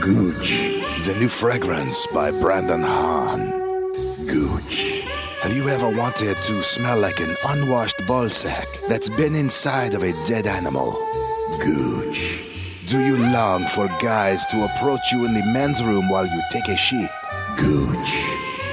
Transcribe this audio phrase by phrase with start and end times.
[0.01, 0.49] Gooch,
[1.05, 3.51] the new fragrance by Brandon Hahn.
[4.27, 5.03] Gooch.
[5.41, 10.01] Have you ever wanted to smell like an unwashed ball sack that's been inside of
[10.01, 10.93] a dead animal?
[11.59, 12.43] Gooch.
[12.87, 16.67] Do you long for guys to approach you in the men's room while you take
[16.67, 17.09] a shit?
[17.55, 18.09] Gooch.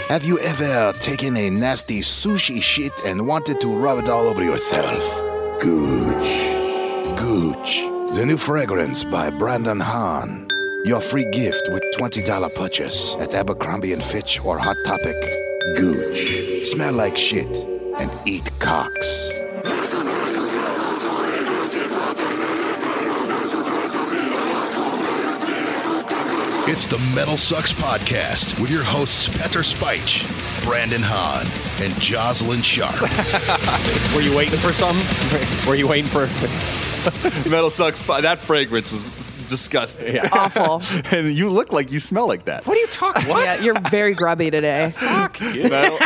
[0.08, 4.42] Have you ever taken a nasty sushi shit and wanted to rub it all over
[4.42, 4.98] yourself?
[5.60, 6.54] Gooch.
[7.20, 7.82] Gooch,
[8.16, 10.48] the new fragrance by Brandon Hahn.
[10.86, 15.53] Your free gift with $20 purchase at Abercrombie & Fitch or Hot Topic.
[15.74, 16.64] Gooch.
[16.64, 17.56] Smell like shit
[17.98, 19.30] and eat cocks.
[26.66, 30.24] It's the Metal Sucks Podcast with your hosts Petter Speich,
[30.64, 31.46] Brandon Hahn,
[31.82, 33.00] and Jocelyn Sharp.
[34.14, 35.68] Were you waiting for something?
[35.68, 36.26] Were you waiting for
[37.50, 38.00] Metal sucks.
[38.06, 39.12] That fragrance is
[39.46, 40.14] disgusting.
[40.14, 40.28] Yeah.
[40.32, 40.82] Awful.
[41.16, 42.66] and you look like you smell like that.
[42.66, 43.28] What are you talking?
[43.28, 43.44] What?
[43.44, 44.92] Yeah, you're very grubby today.
[45.54, 45.98] Metal,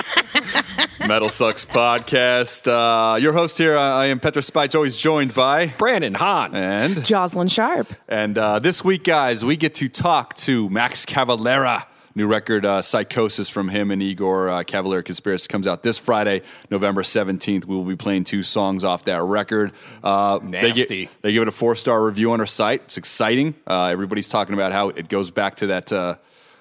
[1.07, 2.67] Metal Sucks podcast.
[2.67, 6.55] Uh, your host here, I, I am Petra Spike, always joined by Brandon Hahn.
[6.55, 7.89] and Jocelyn Sharp.
[8.09, 11.85] and uh, this week, guys, we get to talk to Max Cavalera.
[12.19, 16.43] New record, uh, Psychosis, from him and Igor uh, Cavalera Conspiracy comes out this Friday,
[16.69, 17.65] November 17th.
[17.65, 19.71] We will be playing two songs off that record.
[20.03, 21.09] Uh, They, Nasty.
[21.23, 22.83] they give it a four star review on our site.
[22.87, 23.55] It's exciting.
[23.69, 26.17] Uh, everybody's talking about how it goes back to that uh,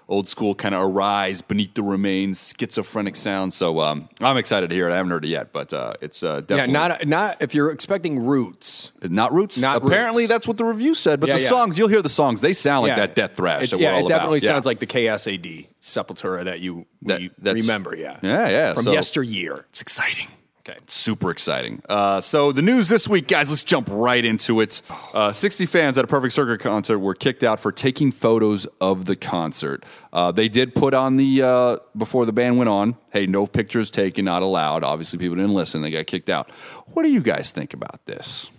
[0.09, 3.53] old school kind of arise beneath the remains schizophrenic sound.
[3.53, 4.94] So um, I'm excited to hear it.
[4.94, 8.25] I haven't heard it yet, but uh, it's uh, Yeah, not not if you're expecting
[8.25, 8.91] roots.
[9.03, 9.57] not roots.
[9.57, 10.29] Not Apparently, Roots.
[10.29, 11.19] that's what the review said.
[11.19, 11.50] But Yeah, the yeah.
[11.50, 12.41] songs, you'll hear the songs.
[12.41, 13.06] They sound like yeah.
[13.07, 13.63] that death thrash.
[13.63, 14.44] It's- that yeah, we're all it definitely about.
[14.44, 14.50] Yeah.
[14.50, 15.68] sounds like the Chaos A.D.
[15.81, 17.95] Sepultura that you That- we remember.
[17.95, 19.66] Yeah, Yeah, yeah, from so- yesteryear.
[19.69, 20.28] It's exciting.
[20.68, 20.78] Okay.
[20.82, 21.82] It's super exciting.
[21.88, 23.50] Uh, so the news this week, guys.
[23.50, 24.82] Let's jump right into it.
[25.14, 29.06] Uh, Sixty fans at a Perfect Circle concert were kicked out for taking photos of
[29.06, 29.86] the concert.
[30.12, 32.98] Uh, they did put on the uh, before the band went on.
[33.12, 34.84] Hey, no pictures taken, not allowed.
[34.84, 35.82] Obviously, people didn't listen.
[35.82, 36.52] They got kicked out.
[36.88, 38.52] What do you guys think about this?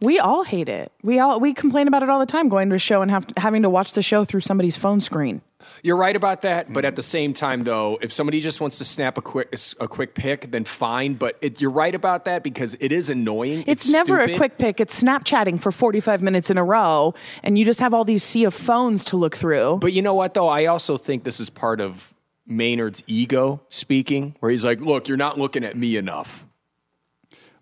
[0.00, 0.92] We all hate it.
[1.02, 2.48] We all we complain about it all the time.
[2.48, 5.42] Going to a show and have, having to watch the show through somebody's phone screen.
[5.82, 6.96] You're right about that, but at mm.
[6.96, 10.50] the same time, though, if somebody just wants to snap a quick a quick pic,
[10.50, 11.14] then fine.
[11.14, 13.64] But it, you're right about that because it is annoying.
[13.66, 14.34] It's, never stupid.
[14.34, 14.80] a quick pick.
[14.80, 18.44] It's Snapchatting for 45 minutes in a row, and you just have all these sea
[18.44, 19.78] of phones to look through.
[19.80, 20.48] But you know what, though?
[20.48, 22.14] I also think this is part of
[22.46, 26.46] Maynard's ego speaking, where he's like, "Look, you're not looking at me enough."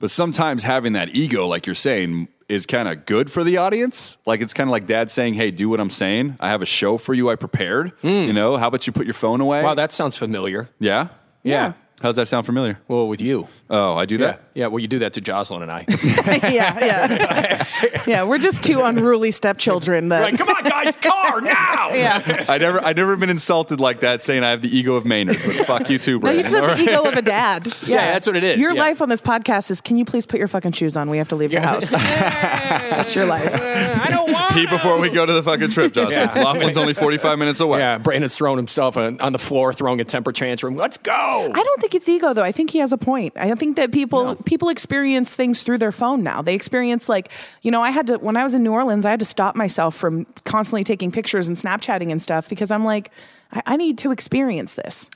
[0.00, 4.18] But sometimes having that ego, like you're saying, is kind of good for the audience.
[4.26, 6.36] Like it's kind of like dad saying, "Hey, do what I'm saying.
[6.40, 7.30] I have a show for you.
[7.30, 7.92] I prepared.
[8.02, 8.08] Hmm.
[8.08, 9.62] You know, how about you put your phone away?
[9.62, 10.68] Wow, that sounds familiar.
[10.78, 11.08] yeah,
[11.42, 11.72] Yeah.
[12.02, 12.80] How's that sound familiar?
[12.88, 13.46] Well, with you.
[13.72, 14.40] Oh, I do that.
[14.52, 14.66] Yeah.
[14.66, 15.84] Well, you do that to Jocelyn and I.
[16.50, 17.66] yeah, yeah,
[18.06, 18.24] yeah.
[18.24, 20.08] We're just two unruly stepchildren.
[20.08, 21.90] That like, come on, guys, car now.
[21.92, 22.46] yeah.
[22.48, 25.38] I never, I never been insulted like that, saying I have the ego of Maynard.
[25.46, 26.44] But fuck you too, No, Brandon.
[26.44, 27.72] you just have the ego of a dad.
[27.86, 28.80] Yeah, that's what it is, Your yeah.
[28.80, 31.08] life on this podcast is: Can you please put your fucking shoes on?
[31.08, 31.90] We have to leave your house.
[31.90, 33.54] That's your life.
[33.54, 34.48] Uh, I don't want.
[34.50, 36.28] To pee before we go to the fucking trip, Justin.
[36.34, 36.42] Yeah.
[36.42, 37.78] Laughlin's only 45 minutes away.
[37.78, 40.74] Yeah, Brandon's throwing himself on, on the floor, throwing a temper tantrum.
[40.76, 41.12] Let's go.
[41.12, 42.42] I don't think it's ego though.
[42.42, 43.34] I think he has a point.
[43.36, 46.42] I think that people people experience things through their phone now.
[46.42, 47.30] They experience like,
[47.62, 49.54] you know, I had to when I was in New Orleans, I had to stop
[49.54, 53.12] myself from constantly taking pictures and Snapchatting and stuff because I'm like,
[53.52, 55.08] I, I need to experience this.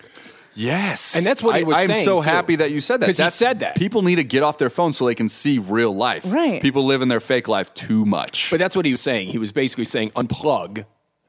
[0.57, 2.29] Yes, And that's what he was I'm saying, so too.
[2.29, 3.75] happy that you said that 'Cause he That's- said that.
[3.75, 6.23] people need to get off their phones so they can see real life.
[6.25, 6.63] Right.
[6.63, 8.51] People live in their fake life too much.
[8.53, 9.31] But that's what he was saying.
[9.31, 10.85] He was basically saying unplug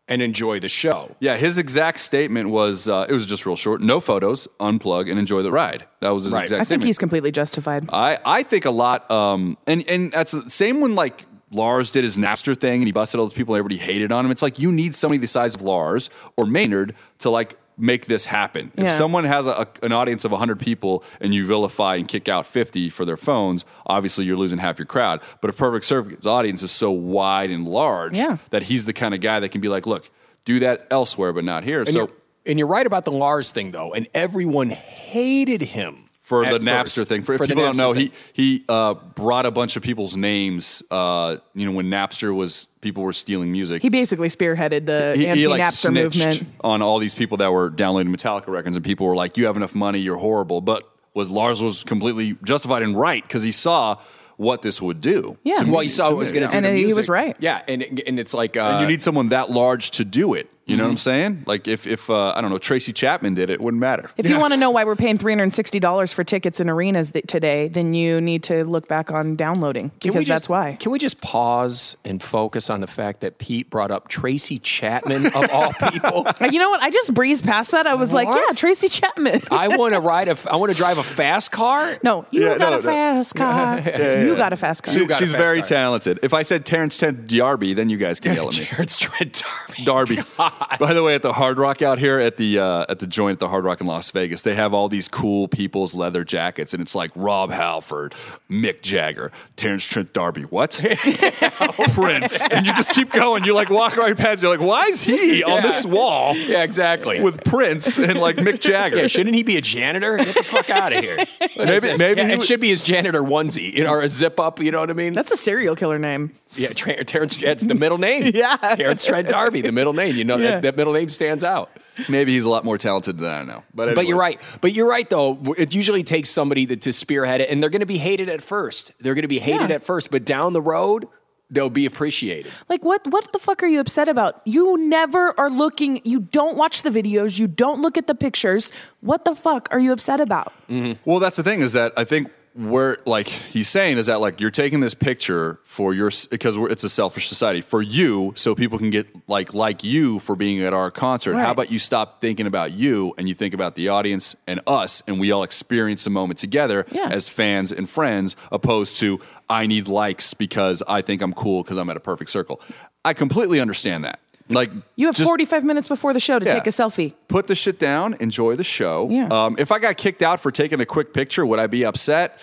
[0.07, 1.15] and enjoy the show.
[1.19, 3.81] Yeah, his exact statement was uh, it was just real short.
[3.81, 5.85] No photos, unplug, and enjoy the ride.
[5.99, 6.43] That was his Right.
[6.43, 6.85] exact I think statement.
[6.85, 7.89] he's completely justified.
[7.91, 12.03] I, I think a lot, um, and and that's the same when like Lars did
[12.03, 13.55] his Napster thing and he busted all those people.
[13.55, 14.31] and Everybody hated on him.
[14.31, 18.25] It's like you need somebody the size of Lars or Maynard to like make this
[18.27, 18.71] happen.
[18.77, 19.51] If someone has a,
[19.81, 23.17] a- an audience of 100 people and you vilify and kick out 50 for their
[23.17, 25.21] phones, obviously you're losing half your crowd.
[25.41, 28.37] But a Perfect Circle's audience is so wide and large Yeah.
[28.51, 30.09] that he's the kind of guy that can be like, look,
[30.45, 31.79] do that elsewhere, but not here.
[31.81, 32.09] And, so you're,
[32.45, 36.59] and you're right about the Lars thing, though, and everyone hated him for at the
[36.59, 37.21] Napster thing.
[37.21, 38.11] For if the people don't know, thing.
[38.33, 40.81] he he uh, brought a bunch of people's names.
[40.89, 43.83] Uh, you know, when Napster was people were stealing music.
[43.83, 46.55] He basically spearheaded the he, he, anti-Napster snitched movement.
[46.61, 49.55] on all these people that were downloading Metallica records, and people were like, "You have
[49.55, 53.97] enough money, you're horrible." But was Lars was completely justified and right because he saw
[54.37, 55.37] what this would do.
[55.43, 55.55] Yeah.
[55.55, 56.57] to well, me- you saw to what was going to do.
[56.57, 57.37] And to he was right.
[57.39, 60.49] Yeah, and and it's like uh, And you need someone that large to do it.
[60.67, 60.87] You know Mm-hmm.
[60.87, 61.43] what I'm saying?
[61.45, 64.09] Like if if uh, I don't know Tracy Chapman did it, it wouldn't matter.
[64.17, 66.59] If you want to know why we're paying three hundred and sixty dollars for tickets
[66.59, 70.25] in arenas th- today, then you need to look back on downloading Can we because
[70.25, 70.75] just- that's why.
[70.79, 75.27] Can we just pause and focus on the fact that Pete brought up Tracy Chapman
[75.27, 76.25] of all people?
[76.27, 76.81] Uh, You know what?
[76.81, 77.85] I just breezed past that.
[77.85, 79.43] I was like, yeah, Tracy Chapman.
[79.51, 80.37] I want to ride a.
[80.49, 81.99] I want to drive a fast car.
[82.03, 82.81] no, you Yeah, got no, a no.
[82.81, 83.79] fast car.
[83.81, 84.95] You got a fast car.
[84.95, 85.67] She- she's fast very car.
[85.69, 86.19] talented.
[86.23, 88.65] If I said Terrence Ted D'Arby, then you guys can yell at me.
[88.65, 89.43] Jared Trent
[89.83, 90.15] Darby.
[90.15, 90.54] Darby.
[90.79, 93.33] By the way, at the Hard Rock out here at the uh, at the joint
[93.33, 96.73] at the Hard Rock in Las Vegas, they have all these cool people's leather jackets,
[96.73, 98.13] and it's like Rob Halford,
[98.49, 100.43] Mick Jagger, Terrence Trent D'Arby.
[100.43, 100.81] What?
[101.93, 103.43] Prince, and you just keep going.
[103.43, 104.41] You like walk right past.
[104.41, 107.21] You're like, why is he on this wall Yeah, exactly.
[107.21, 108.97] with Prince and like Mick Jagger?
[108.97, 110.17] yeah, shouldn't he be a janitor?
[110.17, 111.17] Get the fuck out of here.
[111.55, 111.99] What is Maybe- this?
[111.99, 114.39] maybe Yeah, he it would- should be his janitor onesie, you know, or a zip
[114.41, 114.59] up.
[114.59, 115.13] You know what I mean?
[115.13, 116.33] That's a serial killer name.
[116.53, 116.67] yeah.
[116.75, 118.23] Tra- Terrence, it's the middle name.
[118.35, 118.57] Yeah.
[118.57, 120.15] Terrence Trent Darby, the middle name.
[120.17, 120.51] You know Yeah.
[120.51, 121.69] that, that middle name stands out.
[122.09, 123.63] Maybe he's a lot more talented than I know.
[123.73, 124.39] But, But you're right.
[124.61, 125.37] But you're right, though.
[125.57, 128.41] It usually takes somebody that, to spearhead it, and they're going to be hated at
[128.41, 128.91] first.
[128.99, 129.75] They're going to be hated Yeah.
[129.77, 131.07] at first, but down the road,
[131.49, 132.51] they'll be appreciated.
[132.69, 134.41] Like what what the fuck are you upset about?
[134.45, 138.73] You never are looking you don't watch the videos, you don't look at the pictures.
[139.01, 140.51] What the fuck are you upset about?
[140.67, 140.99] Mm-hmm.
[141.09, 144.39] Well, that's the thing is that I think where like he's saying is that like
[144.39, 148.55] you're taking this picture for your because we're, it's a selfish society for you so
[148.55, 151.35] people can get like like you for being at our concert.
[151.35, 155.03] How about you stop thinking about you and you think about the audience and us
[155.05, 157.09] and we all experience a moment together Yeah.
[157.11, 159.19] as fans and friends opposed to
[159.49, 162.61] I need likes because I think I'm cool because I'm at a perfect circle.
[163.03, 164.19] I completely understand that.
[164.49, 166.53] Like You have just- 45 minutes before the show to Yeah.
[166.53, 167.13] take a selfie.
[167.27, 169.07] put the shit down, enjoy the show.
[169.09, 169.27] Yeah.
[169.29, 172.39] Um, if I got kicked out for taking a quick picture, would I be upset?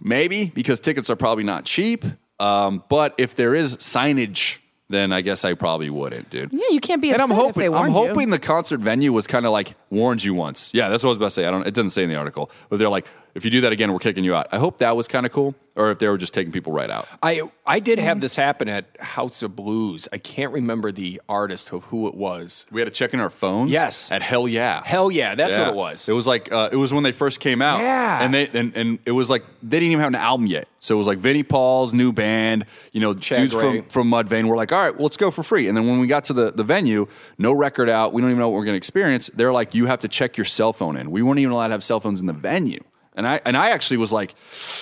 [0.00, 2.04] Maybe because tickets are probably not cheap.
[2.40, 4.58] Um, but if there is signage,
[4.90, 6.50] then I guess I probably wouldn't, dude.
[6.52, 8.14] Yeah, you can't be And I'm if they hoping, I'm warned you.
[8.14, 10.72] hoping the concert venue was kind of like warned you once.
[10.74, 11.46] Yeah, that's what I was about to say.
[11.46, 11.66] I don't.
[11.66, 13.98] It doesn't say in the article, but they're like, if you do that again, we're
[13.98, 14.48] kicking you out.
[14.52, 16.90] I hope that was kind of cool, or if they were just taking people right
[16.90, 17.08] out.
[17.22, 20.08] I I did have this happen at House of Blues.
[20.12, 22.66] I can't remember the artist of who it was.
[22.70, 23.70] We had to check in our phones.
[23.72, 24.12] Yes.
[24.12, 24.82] At hell yeah.
[24.84, 25.60] Hell yeah, that's Yeah.
[25.64, 26.08] what it was.
[26.08, 27.80] It was like uh, it was when they first came out.
[27.80, 28.22] Yeah.
[28.22, 30.68] and they and, and it was like they didn't even have an album yet.
[30.78, 32.66] So it was like Vinnie Paul's new band.
[32.92, 33.80] You know, Chad dudes Gray.
[33.80, 35.66] from from Mudvayne were like, all right, well, let's go for free.
[35.66, 37.06] And then when we got to the the venue,
[37.38, 38.12] no record out.
[38.12, 39.28] We don't even know what we're going to experience.
[39.34, 41.10] They're like, you have to check your cell phone in.
[41.10, 42.80] We weren't even allowed to have cell phones in the venue.
[43.16, 44.34] And I and I actually was like,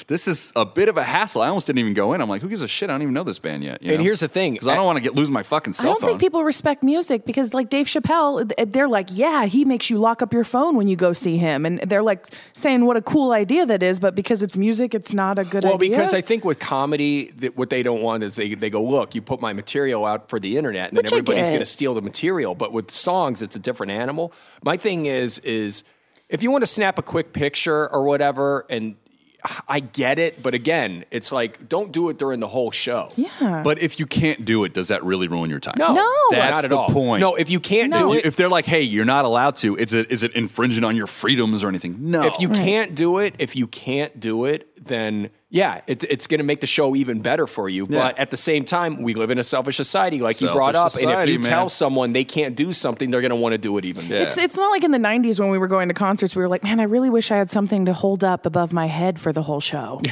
[0.06, 1.42] this is a bit of a hassle.
[1.42, 2.22] I almost didn't even go in.
[2.22, 2.88] I'm like, who gives a shit?
[2.88, 3.82] I don't even know this band yet.
[3.82, 4.54] you And here's the thing.
[4.54, 6.08] because I don't want to get lose my fucking I don't phone.
[6.08, 10.22] think people respect music because, like Dave Chappelle, they're like, yeah, he makes you lock
[10.22, 13.32] up your phone when you go see him, and they're like saying what a cool
[13.32, 15.68] idea that is, but because it's music, it's not a good idea.
[15.70, 15.90] Well, idea.
[15.90, 19.14] because I think with comedy, that what they don't want is they, they go, look,
[19.14, 21.66] you put my material out for the internet, and then Which I everybody's going to
[21.66, 22.54] steal the material.
[22.54, 24.32] But with songs, it's a different animal.
[24.64, 25.84] My thing is, is
[26.32, 28.96] if you want to snap a quick picture or whatever, and
[29.68, 33.08] I get it, but again, it's like don't do it during the whole show.
[33.16, 35.74] yeah, but if you can't do it, does that really ruin your time?
[35.78, 36.08] No, No.
[36.30, 36.88] That's not at the all.
[36.88, 37.20] point.
[37.20, 37.98] No, if you can't No.
[37.98, 40.32] do If, it, if they're like, "Hey, you're not allowed to," is it's is it
[40.34, 41.96] infringing on your freedoms or anything?
[41.98, 42.22] No.
[42.24, 46.38] if you can't do it, if you can't do it, then yeah, it, it's going
[46.38, 47.86] to make the show even better for you.
[47.88, 47.98] Yeah.
[47.98, 50.92] But at the same time, we live in a selfish society, like you brought up,
[50.92, 51.48] Selfish and if you man.
[51.48, 54.18] tell someone they can't do something, they're going to want to do it even more.
[54.18, 56.34] It's it's not like in the '90s when we were going to concerts.
[56.34, 58.86] We were like, man, I really wish I had something to hold up above my
[58.86, 60.00] head for the whole show.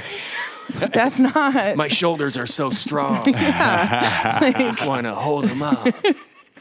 [0.75, 1.77] That's not.
[1.77, 3.23] My shoulders are so strong.
[3.35, 5.89] I just want to hold them up.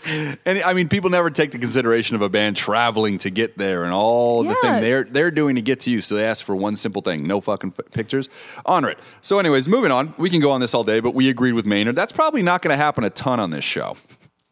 [0.06, 3.84] And I mean, people never take the consideration of a band traveling to get there
[3.84, 6.02] and all the thing they're they're doing to get to you.
[6.02, 8.30] So they ask for one simple thing: no fucking f- pictures.
[8.66, 9.00] Honor it.
[9.22, 10.14] So, anyways, moving on.
[10.18, 11.96] We can go on this all day, but we agreed with Maynard.
[11.96, 13.98] That's probably not going to happen a ton on this show.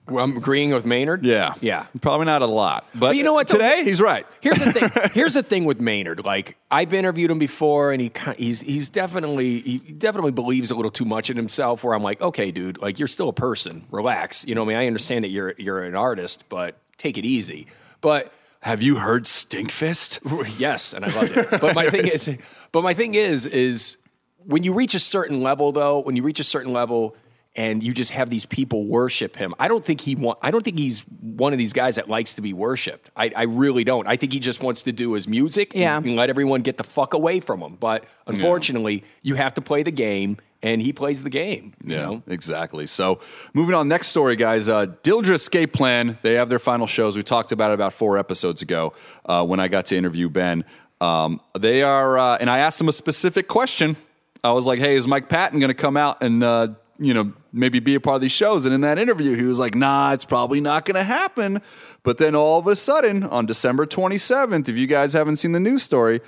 [0.08, 1.26] I'm agreeing with Maynard.
[1.26, 1.88] Yeah, yeah.
[2.02, 2.88] probably not a lot.
[2.96, 3.48] But, you know what.
[3.48, 4.26] Today, he's right.
[4.42, 4.90] Here's the thing.
[5.14, 6.24] Here's the thing with Maynard.
[6.26, 10.92] Like I've interviewed him before, and he he's he's definitely he definitely believes a little
[10.92, 11.84] too much in himself.
[11.84, 13.86] Where I'm like, okay, dude, like you're still a person.
[13.92, 14.46] Relax.
[14.48, 17.26] You know, what I mean, I understand that you're you're an artist, but take it
[17.26, 17.68] easy.
[18.02, 20.20] But Have you heard Stinkfist?
[20.60, 21.50] yes, and I loved it.
[21.62, 22.30] But my thing is,
[22.72, 23.98] but my thing is, is
[24.46, 27.16] when you reach a certain level, though, when you reach a certain level,
[27.58, 29.54] and you just have these people worship him.
[29.60, 30.38] I don't think he want.
[30.42, 33.10] I don't think he's one of these guys that likes to be worshipped.
[33.18, 34.08] I, I really don't.
[34.08, 35.98] I think he just wants to do his music Yeah.
[35.98, 37.76] and, and let everyone get the fuck away from him.
[37.76, 41.74] But unfortunately, you have to play the game, and he plays the game.
[41.84, 42.24] Yeah, know?
[42.28, 42.86] exactly.
[42.88, 43.20] So,
[43.54, 44.70] moving on, next story, guys.
[44.70, 46.18] Uh, Dillinger Escape Plan.
[46.22, 47.16] They have their final shows.
[47.18, 48.94] We talked about it about four episodes ago
[49.26, 50.64] uh, when I got to interview Ben.
[51.00, 53.96] Um, they are, uh, and I asked them a specific question.
[54.44, 57.34] I was like, "Hey, is Mike Patton going to come out and uh, you know
[57.58, 60.14] maybe be a part of these shows?" And in that interview, he was like, "Nah,
[60.14, 61.62] it's probably not going to happen."
[62.04, 65.60] But then all of a sudden, on December 27th, if you guys haven't seen the
[65.60, 66.22] news story,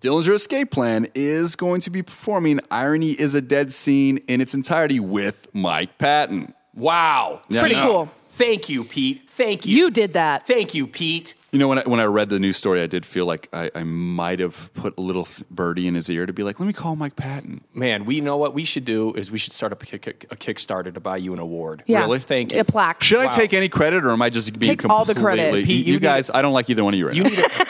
[0.00, 4.52] Dillinger Escape Plan is going to be performing Irony is a Dead Scene in its
[4.52, 6.54] entirety with Mike Patton.
[6.74, 8.10] Wow, It's pretty cool.
[8.34, 9.28] Thank you, Pete.
[9.28, 9.76] Thank you.
[9.76, 10.46] You did that.
[10.46, 11.34] Thank you, Pete.
[11.52, 13.70] You know, when I, when I read the news story, I did feel like I,
[13.74, 16.72] I might have put a little birdie in his ear to be like, let me
[16.72, 17.60] call Mike Patton.
[17.74, 20.92] Man, we know what we should do is we should start a, kick, a Kickstarter
[20.94, 21.82] to buy you an award.
[21.86, 22.00] Yeah.
[22.04, 22.20] Really?
[22.20, 22.60] Thank you.
[22.60, 23.02] A plaque.
[23.02, 23.30] Should I Wow.
[23.32, 25.52] take any credit or am I just being Take all the credit.
[25.66, 27.28] Pete, you, you need guys, I don't like either one of you right You now.
[27.30, 27.66] need a,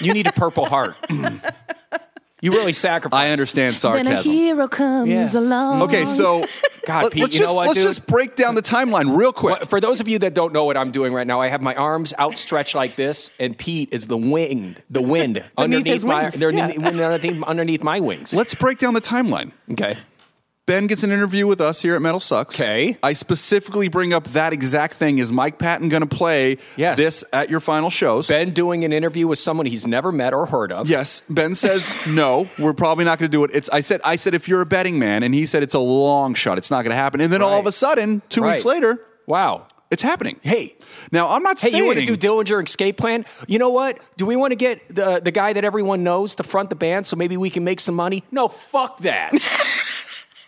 [0.00, 0.94] you need a purple heart.
[2.44, 3.18] you really sacrifice.
[3.26, 4.32] I understand Then a sarcasm.
[4.32, 5.40] hero comes Yeah.
[5.40, 5.82] along.
[5.82, 6.44] Okay, so
[6.86, 7.86] God, Pete, let, Pete, us you know just what, let's dude?
[7.86, 9.68] just break down the timeline real quick.
[9.70, 11.74] For those of you that don't know what I'm doing right now, I have my
[11.74, 16.34] arms outstretched like this, and Pete is the wind, the wind underneath his my, wings,
[16.34, 16.72] they're yeah.
[16.82, 18.34] underneath, underneath my wings.
[18.34, 19.52] Let's break down the timeline.
[19.72, 19.96] Okay.
[20.66, 22.58] Ben gets an interview with us here at Metal Sucks.
[22.58, 22.96] Okay.
[23.02, 25.18] I specifically bring up that exact thing.
[25.18, 26.96] Is Mike Patton going to play Yes.
[26.96, 28.28] this at your final shows?
[28.28, 30.88] Ben doing an interview with someone he's never met or heard of.
[30.88, 31.20] Yes.
[31.28, 32.48] Ben says no.
[32.58, 33.50] We're probably not going to do it.
[33.52, 33.68] It's.
[33.68, 34.00] I said.
[34.06, 36.56] I said if you're a betting man, and he said it's a long shot.
[36.56, 37.20] It's not going to happen.
[37.20, 39.66] And then all of a sudden, two weeks later, Wow.
[39.90, 40.40] it's happening.
[40.42, 40.76] Hey,
[41.12, 43.26] Now I'm not Hey, saying Hey, you want to do Dillinger Escape Plan?
[43.46, 43.98] You know what?
[44.16, 47.06] Do we want to get the the guy that everyone knows to front the band
[47.06, 48.24] so maybe we can make some money?
[48.30, 49.32] No, fuck that.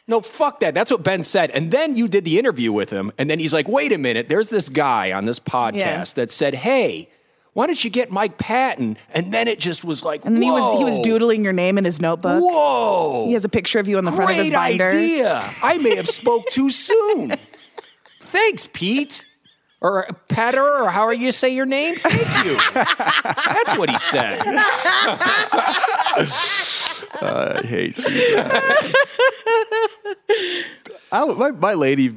[0.08, 0.74] no, fuck that.
[0.74, 1.50] That's what Ben said.
[1.50, 4.28] And then you did the interview with him, and then he's like, "Wait a minute.
[4.28, 6.04] There's this guy on this podcast Yeah.
[6.14, 7.10] that said, "Hey,
[7.54, 10.50] why don't you get Mike Patton?" And then it just was like, And then he
[10.50, 12.42] was he was doodling your name in his notebook.
[12.42, 13.26] Whoa!
[13.26, 14.88] He has a picture of you on the front of his binder.
[14.88, 15.50] idea.
[15.62, 17.34] I may have spoke too soon.
[18.22, 19.26] Thanks, Pete.
[19.80, 21.96] Or uh, Patter, or how are you say your name?
[21.96, 22.56] Thank you.
[22.74, 24.42] That's what he said.
[27.20, 28.44] I hate you.
[31.12, 32.08] I, my, my lady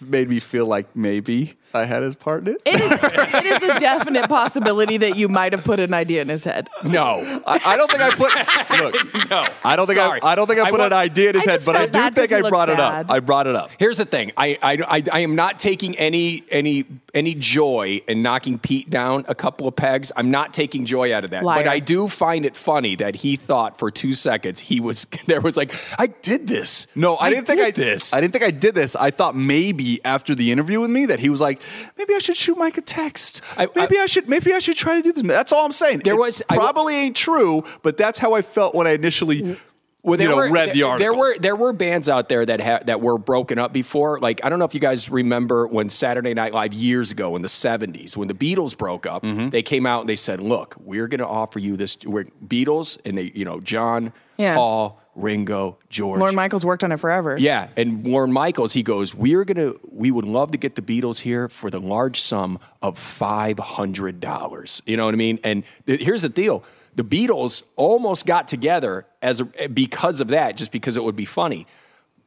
[0.00, 2.62] made me feel like maybe I had his part in it.
[2.64, 6.28] It is, it is a definite possibility that you might have put an idea in
[6.28, 6.68] his head.
[6.82, 7.42] No.
[7.46, 8.80] I, I don't think I put.
[8.82, 9.46] Look, No.
[9.62, 10.20] I don't think Sorry.
[10.22, 11.92] I, I don't think I put want- an idea in his head, but I do
[11.92, 13.10] bad think 'cause he I looked brought it up.
[13.10, 13.70] I brought it up.
[13.78, 14.32] Here's the thing.
[14.36, 19.24] I, I, I, I am not taking any any any joy in knocking Pete down
[19.28, 20.10] a couple of pegs.
[20.16, 21.44] I'm not taking joy out of that.
[21.44, 21.62] Liar.
[21.64, 25.40] But I do find it funny that he thought for two seconds he was there
[25.40, 26.86] was like, I did this.
[26.96, 28.12] No, I, didn't think I did this.
[28.14, 28.96] I didn't think I did this.
[28.96, 31.60] I thought maybe after the interview with me that he was like,
[31.98, 33.40] maybe I should shoot Mike a text.
[33.56, 34.28] I- maybe I, should.
[34.28, 35.22] Maybe I should try to do this.
[35.22, 36.00] That's all I'm saying.
[36.04, 39.56] There It was- I- probably ain't true, but that's how I felt when I initially.
[40.02, 40.98] Well, you know, were, read the there- article.
[40.98, 44.18] There were there were bands out there that ha- that were broken up before.
[44.18, 47.42] Like I don't know if you guys remember when Saturday Night Live years ago in
[47.42, 49.22] the '70s when the Beatles broke up.
[49.22, 49.50] Mm-hmm.
[49.50, 51.98] They came out and they said, "Look, we're going to offer you this.
[52.02, 54.54] We're Beatles and they, you know, John, Yeah.
[54.54, 57.36] Paul, Ringo, George, Lorne Michaels worked on it forever.
[57.38, 61.20] yeah, and Warren Michaels, he goes, "We're gonna, we would love to get the Beatles
[61.20, 65.38] here for the large sum of five hundred dollars." You know what I mean?
[65.44, 70.56] And th- here's the deal: the Beatles almost got together as a, because of that,
[70.56, 71.66] just because it would be funny.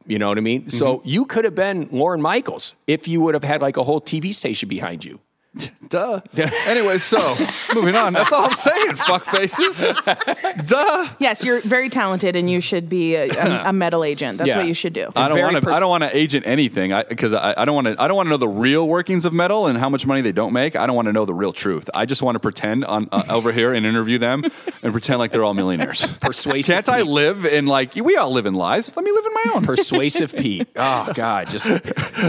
[0.06, 0.68] You know what I mean?
[0.68, 1.08] So mm-hmm.
[1.08, 4.34] you could have been Lorne Michaels if you would have had like a whole TV
[4.34, 5.20] station behind you.
[5.88, 6.20] Duh.
[6.66, 7.36] anyway, so
[7.74, 8.12] moving on.
[8.14, 8.96] That's all I'm saying.
[8.96, 9.92] Fuck faces.
[10.66, 11.08] Duh.
[11.20, 14.38] Yes, you're very talented, and you should be a, a, a metal agent.
[14.38, 14.58] That's Yeah.
[14.58, 15.08] what you should do.
[15.14, 15.62] I don't Very want to.
[15.62, 18.02] pers- I don't want to agent anything because I, I, don't want to.
[18.02, 20.32] I don't want to know the real workings of metal and how much money they
[20.32, 20.74] don't make.
[20.74, 21.88] I don't want to know the real truth.
[21.94, 24.42] I just want to pretend on uh, over here and interview them
[24.82, 26.04] and pretend like they're all millionaires.
[26.16, 26.72] Persuasive.
[26.74, 27.06] Can't I Pete.
[27.10, 28.96] live in like we all live in lies?
[28.96, 29.64] Let me live in my own.
[29.64, 30.66] Persuasive Pete.
[30.74, 31.66] Oh God, just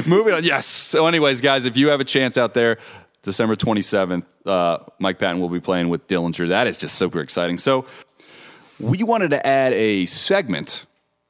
[0.05, 0.43] Moving on.
[0.43, 0.65] Yes.
[0.67, 2.77] So, anyways, guys, if you have a chance out there,
[3.25, 6.49] December 27th, uh, Mike Patton will be playing with Dillinger.
[6.49, 7.57] That is just super exciting.
[7.57, 7.85] So,
[8.79, 10.85] we wanted to add a segment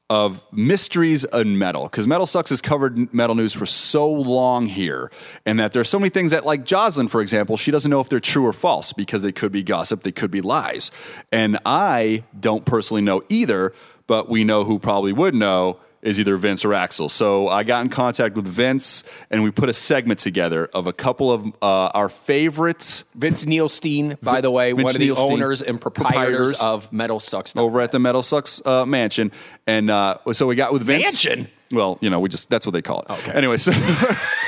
[0.08, 5.10] of mysteries in metal because Metal Sucks has covered metal news for so long here,
[5.44, 8.08] and that there's so many things that, like Jocelyn, for example, she doesn't know if
[8.08, 10.92] they're true or false because they could be gossip, they could be lies,
[11.32, 13.72] and I don't personally know either,
[14.06, 17.08] but we know who probably would know is either Vince or Axel.
[17.08, 20.92] So I got in contact with Vince, and we put a segment together of a
[20.92, 25.32] couple of uh, our favorites Vince Neilstein, by the way, Vince one of the Neilstein,
[25.32, 27.56] owners and proprietors, proprietors of Metal Sucks.
[27.56, 29.32] over at the Metal Sucks uh, Mansion,
[29.66, 31.04] and uh, so we got with Vince.
[31.04, 31.48] Mansion?
[31.72, 33.10] Well, you know, we just that's what they call it.
[33.10, 33.32] Okay.
[33.32, 33.72] Anyway, so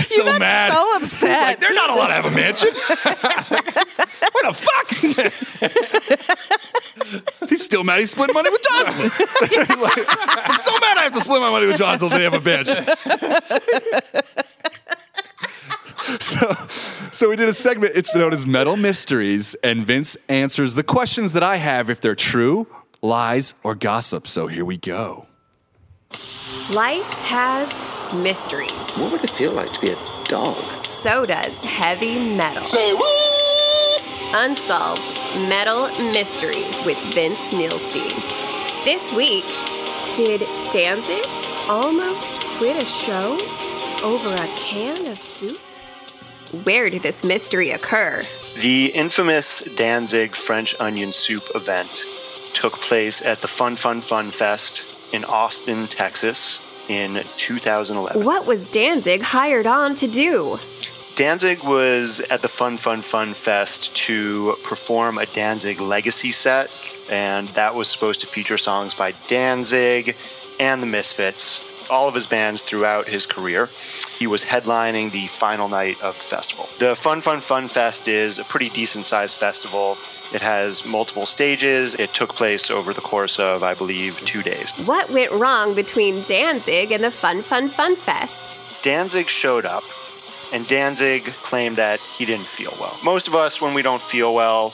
[0.00, 0.72] so got mad.
[0.72, 1.60] so upset.
[1.60, 2.70] They're not allowed to have a mansion.
[4.32, 4.88] what the fuck?
[7.48, 8.00] He's still mad.
[8.00, 9.10] He's splitting money with Johnson.
[9.76, 10.96] Like, I'm so mad.
[10.98, 12.08] I have to split my money with Johnson.
[12.08, 12.86] They have a mansion.
[16.20, 16.54] So,
[17.12, 17.92] so we did a segment.
[17.96, 22.14] It's known as Metal Mysteries, and Vince answers the questions that I have if they're
[22.14, 22.66] true,
[23.02, 24.26] lies, or gossip.
[24.26, 25.26] So here we go.
[26.74, 27.68] Life has
[28.12, 28.72] mysteries.
[28.96, 30.56] What would it feel like to be a dog?
[31.00, 32.64] So does heavy metal.
[32.64, 34.02] Say what?
[34.34, 35.00] Unsolved
[35.48, 38.84] Metal Mysteries with Vince Neilstein.
[38.84, 39.44] This week,
[40.16, 40.40] did
[40.72, 41.24] Danzig
[41.68, 43.38] almost quit a show
[44.02, 45.60] over a can of soup?
[46.64, 48.24] Where did this mystery occur?
[48.60, 52.04] The infamous Danzig French onion soup event
[52.54, 58.22] took place at the Fun Fun Fun Fest in Austin, Texas in 2011.
[58.22, 60.60] What was Danzig hired on to do?
[61.16, 66.70] Danzig was at the Fun Fun Fun Fest to perform a Danzig legacy set,
[67.10, 70.16] and that was supposed to feature songs by Danzig
[70.60, 73.68] and the Misfits, all of his bands throughout his career.
[74.18, 76.68] He was headlining the final night of the festival.
[76.78, 79.98] The Fun Fun Fun Fest is a pretty decent sized festival.
[80.32, 81.94] It has multiple stages.
[81.96, 84.72] It took place over the course of, I believe, two days.
[84.84, 88.56] What went wrong between Danzig and the Fun Fun Fun Fest?
[88.82, 89.84] Danzig showed up,
[90.52, 92.96] and Danzig claimed that he didn't feel well.
[93.04, 94.72] Most of us, when we don't feel well,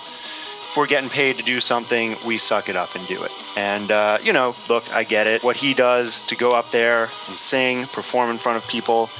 [0.77, 3.33] we're getting paid to do something, we suck it up and do it.
[3.57, 5.43] And, uh, you know, look, I get it.
[5.43, 9.11] What he does to go up there and sing, perform in front of people,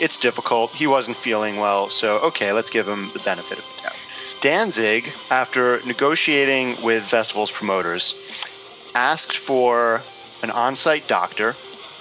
[0.00, 0.74] it's difficult.
[0.74, 3.96] He wasn't feeling well, so okay, let's give him the benefit of the doubt.
[4.40, 8.14] Danzig, after negotiating with festival's promoters,
[8.94, 10.02] asked for
[10.42, 11.52] an on site doctor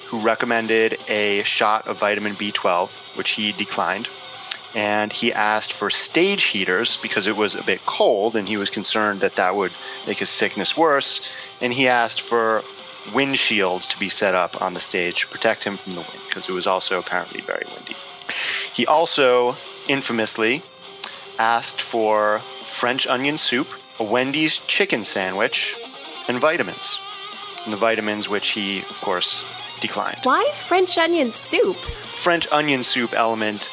[0.08, 4.08] who recommended a shot of vitamin B12, which he declined.
[4.76, 8.70] And he asked for stage heaters because it was a bit cold and he was
[8.70, 9.72] concerned that that would
[10.06, 11.22] make his sickness worse.
[11.62, 12.64] And he asked for
[13.08, 16.48] windshields to be set up on the stage to protect him from the wind because
[16.48, 17.96] it was also apparently very windy.
[18.74, 19.56] He also
[19.88, 20.62] infamously
[21.40, 23.68] asked for French onion soup,
[24.00, 25.76] a Wendy's chicken sandwich,
[26.28, 27.00] and vitamins.
[27.64, 29.44] And the vitamins, which he, of course,
[29.82, 30.20] declined.
[30.24, 31.76] Why French onion soup?
[31.76, 33.72] French onion soup element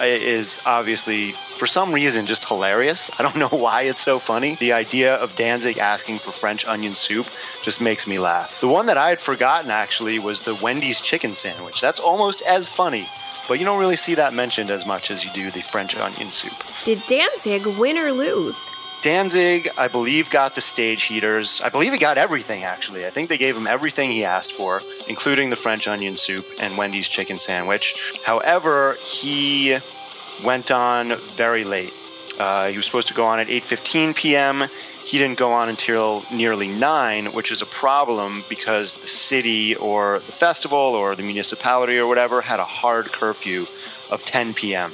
[0.00, 3.10] is obviously, for some reason, just hilarious.
[3.18, 4.56] I don't know why it's so funny.
[4.56, 7.28] The idea of Danzig asking for French onion soup
[7.62, 8.60] just makes me laugh.
[8.60, 11.80] The one that I had forgotten actually was the Wendy's chicken sandwich.
[11.80, 13.08] That's almost as funny,
[13.48, 16.30] but you don't really see that mentioned as much as you do the French onion
[16.32, 16.54] soup.
[16.84, 18.58] Did Danzig win or lose?
[19.06, 21.60] Danzig, I believe, got the stage heaters.
[21.60, 23.06] I believe he got everything, actually.
[23.06, 26.76] I think they gave him everything he asked for, including the French onion soup and
[26.76, 27.94] Wendy's chicken sandwich.
[28.24, 29.78] However, he
[30.42, 31.94] went on very late.
[32.36, 34.64] Uh, he was supposed to go on at 8:15 p.m.
[35.04, 40.18] He didn't go on until nearly 9, which is a problem because the city or
[40.26, 43.66] the festival or the municipality or whatever had a hard curfew
[44.10, 44.90] of 10 p.m.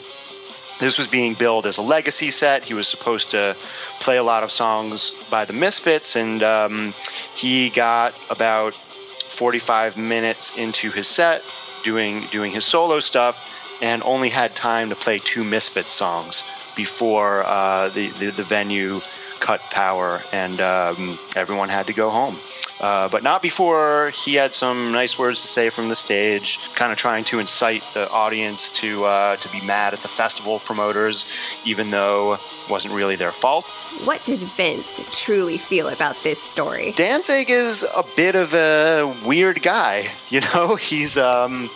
[0.82, 2.64] This was being billed as a legacy set.
[2.64, 3.56] He was supposed to
[4.00, 6.92] play a lot of songs by the Misfits, and um,
[7.36, 11.44] he got about 45 minutes into his set
[11.84, 16.42] doing doing his solo stuff, and only had time to play two Misfits songs
[16.74, 18.98] before uh, the, the the venue
[19.42, 22.36] cut power, and um, everyone had to go home.
[22.80, 26.90] Uh, but not before he had some nice words to say from the stage, kind
[26.90, 31.24] of trying to incite the audience to uh, to be mad at the festival promoters,
[31.64, 33.66] even though it wasn't really their fault.
[34.04, 36.92] What does Vince truly feel about this story?
[36.92, 40.08] Danzig is a bit of a weird guy.
[40.32, 41.68] You know, he's um,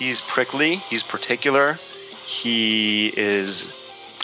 [0.00, 1.78] he's prickly, he's particular,
[2.26, 3.72] he is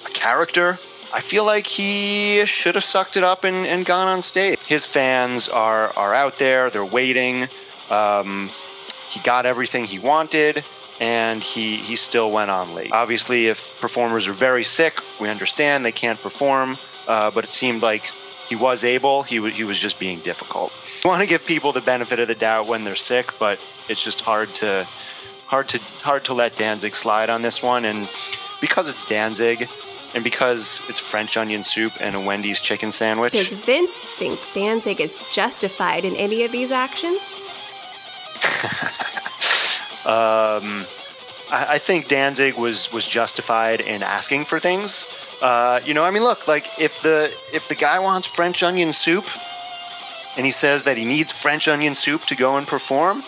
[0.04, 0.76] a character.
[1.12, 4.62] I feel like he should have sucked it up and, and gone on stage.
[4.62, 7.49] His fans are are out there, they're waiting.
[7.90, 8.49] Um,
[9.09, 10.64] he got everything he wanted,
[11.01, 12.92] and he he still went on late.
[12.92, 16.77] Obviously, if performers are very sick, we understand they can't perform.
[17.09, 18.05] Uh, but it seemed like
[18.49, 19.25] he was able.
[19.25, 20.73] He was he was just being difficult.
[21.05, 24.03] I want to give people the benefit of the doubt when they're sick, but it's
[24.03, 24.87] just hard to
[25.46, 27.85] hard to hard to let Danzig slide on this one.
[27.85, 28.09] And
[28.61, 29.68] because it's Danzig,
[30.14, 35.01] and because it's French onion soup and a Wendy's chicken sandwich, Does Vince think Danzig
[35.01, 37.20] is justified in any of these actions?
[40.07, 40.85] um,
[41.51, 45.07] I, I think Danzig was was justified in asking for things.
[45.40, 48.92] Uh, you know, I mean, look, like if the if the guy wants French onion
[48.92, 49.27] soup,
[50.37, 53.23] and he says that he needs French onion soup to go and perform,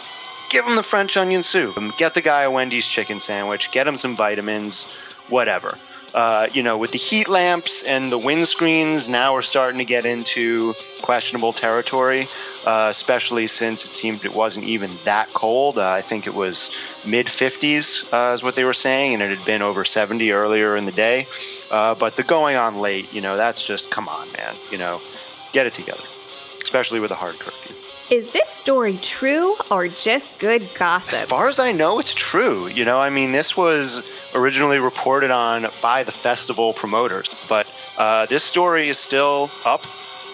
[0.50, 1.78] give him the French onion soup.
[1.98, 3.70] Get the guy a Wendy's chicken sandwich.
[3.70, 4.84] Get him some vitamins,
[5.28, 5.78] whatever.
[6.14, 10.04] Uh, you know, with the heat lamps and the windscreens, now we're starting to get
[10.04, 12.28] into questionable territory,
[12.66, 15.78] uh, especially since it seemed it wasn't even that cold.
[15.78, 16.70] Uh, I think it was
[17.04, 20.76] mid 50s, uh, is what they were saying, and it had been over 70 earlier
[20.76, 21.26] in the day.
[21.70, 24.54] Uh, but the going on late, you know, that's just, come on, man.
[24.70, 25.00] You know,
[25.52, 26.04] get it together,
[26.62, 27.81] especially with a hard curfew.
[28.12, 31.14] Is this story true or just good gossip?
[31.14, 32.66] As far as I know, it's true.
[32.66, 38.26] You know, I mean, this was originally reported on by the festival promoters, but uh,
[38.26, 39.86] this story is still up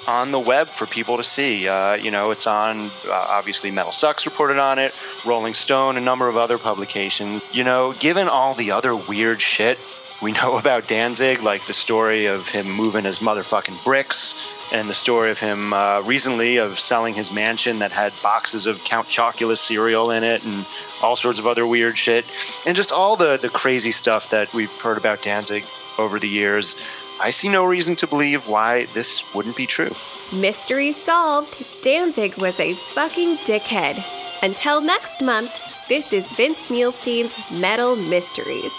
[0.08, 1.68] on the web for people to see.
[1.68, 4.92] Uh, you know, it's on uh, obviously Metal Sucks reported on it,
[5.24, 7.44] Rolling Stone, a number of other publications.
[7.52, 9.78] You know, given all the other weird shit
[10.20, 14.34] we know about Danzig, like the story of him moving his motherfucking bricks,
[14.72, 18.84] and the story of him uh, recently of selling his mansion that had boxes of
[18.84, 20.66] Count Chocula cereal in it, and
[21.02, 22.24] all sorts of other weird shit,
[22.66, 25.64] and just all the the crazy stuff that we've heard about Danzig
[25.98, 26.76] over the years.
[27.20, 29.92] I see no reason to believe why this wouldn't be true.
[30.32, 31.64] Mystery solved.
[31.82, 34.04] Danzig was a fucking dickhead.
[34.42, 38.72] Until next month, this is Vince Neilstein's Metal Mysteries.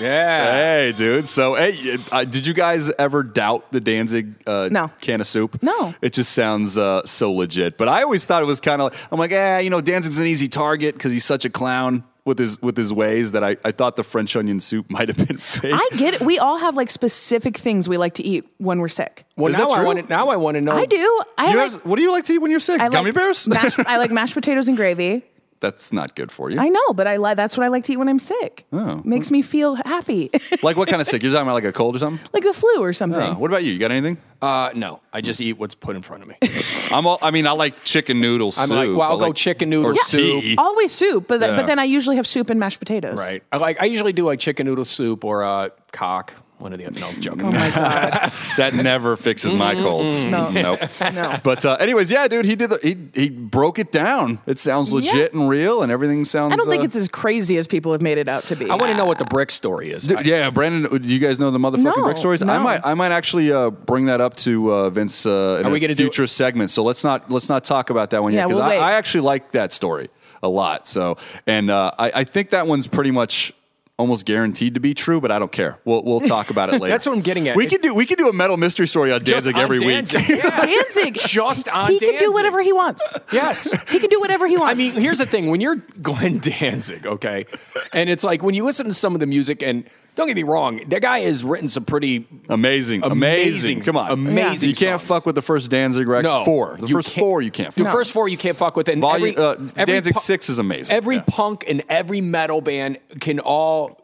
[0.00, 0.52] Yeah.
[0.52, 1.26] Hey, dude.
[1.28, 4.90] So, hey, uh, did you guys ever doubt the Danzig uh, No.
[5.00, 5.62] can of soup?
[5.62, 5.94] No.
[6.02, 7.76] It just sounds uh, so legit.
[7.78, 10.18] But I always thought it was kind of like, I'm like, eh, you know, Danzig's
[10.18, 13.58] an easy target because he's such a clown with his with his ways that I,
[13.66, 15.74] I thought the French onion soup might have been fake.
[15.74, 16.20] I get it.
[16.22, 19.26] We all have like specific things we like to eat when we're sick.
[19.36, 19.86] Well, Is now that I true?
[19.86, 20.06] want to.
[20.08, 20.72] Now I want to know.
[20.72, 21.22] I do.
[21.36, 22.80] I You like, guys- what do you like to eat when you're sick?
[22.80, 23.46] I Gummy like bears?
[23.46, 25.22] Mashed, I like mashed potatoes and gravy.
[25.64, 26.58] That's not good for you.
[26.60, 28.66] I know, but I like that's what I like to eat when I'm sick.
[28.72, 29.00] Oh.
[29.04, 30.30] Makes me feel happy,
[30.62, 31.22] like what kind of sick?
[31.22, 32.20] You're talking about like a cold or something?
[32.32, 33.20] like the flu or something.
[33.20, 33.72] Oh, what about you?
[33.72, 34.18] You got anything?
[34.42, 36.36] Uh, no, I just eat what's put in front of me.
[36.90, 38.76] I'm all, I mean, I like chicken noodle I'm soup.
[38.76, 40.42] like, well, I'll I go like- chicken noodle or soup.
[40.42, 40.54] tea.
[40.58, 41.56] Always soup, but th- Yeah.
[41.56, 43.18] but then I usually have soup and mashed potatoes.
[43.18, 43.42] right.
[43.50, 43.80] I like.
[43.80, 46.34] I usually do like chicken noodle soup or uh, cock.
[46.58, 47.42] One of the no I'm joking.
[47.46, 48.32] Oh my god.
[48.56, 50.24] that never fixes my colds.
[50.24, 50.50] No.
[50.50, 50.80] Nope.
[51.00, 51.38] No.
[51.42, 52.70] But uh, anyways, yeah, dude, he did.
[52.70, 54.40] The, he he broke it down.
[54.46, 56.52] It sounds legit and real, and everything sounds.
[56.52, 58.70] I don't think uh, it's as crazy as people have made it out to be.
[58.70, 60.06] I want to know what the brick story is.
[60.06, 62.40] Dude, yeah, Brandon, do you guys know the motherfucking No, brick stories?
[62.42, 65.68] I might, I might actually uh, bring that up to uh, Vince uh, in Are
[65.68, 66.70] a we gonna do- future segment.
[66.70, 68.90] So let's not let's not talk about that one yet Yeah, because we'll I.
[68.90, 70.08] I actually like that story
[70.42, 70.86] a lot.
[70.86, 73.52] So, and uh, I, I think that one's pretty much
[73.96, 75.78] almost guaranteed to be true, but I don't care.
[75.84, 76.92] We'll we'll talk about it later.
[76.92, 77.56] That's what I'm getting at.
[77.56, 79.60] We It- could do we could do a metal mystery story on Just Danzig on
[79.62, 80.20] every Danzig.
[80.28, 80.28] week.
[80.44, 80.60] Yeah.
[80.66, 81.14] Danzig.
[81.14, 83.12] Just on he can do whatever he wants.
[83.32, 83.70] Yes.
[83.90, 84.72] He can do whatever he wants.
[84.72, 87.46] I mean, here's the thing: when you're Glenn Danzig, okay,
[87.92, 89.84] and it's like when you listen to some of the music, and
[90.16, 93.80] don't get me wrong, that guy has written some pretty Amazing, amazing, Amazing.
[93.82, 95.08] Come on, Amazing You can't songs.
[95.08, 96.22] fuck with the first Danzig record.
[96.24, 96.76] no four.
[96.80, 97.74] The first four you can't.
[97.74, 97.92] The fuck.
[97.92, 100.58] first four you can't fuck with, and Volume, every, uh, every Danzig pu- six is
[100.58, 100.94] amazing.
[100.94, 101.24] Every Yeah.
[101.26, 103.98] punk and every metal band can all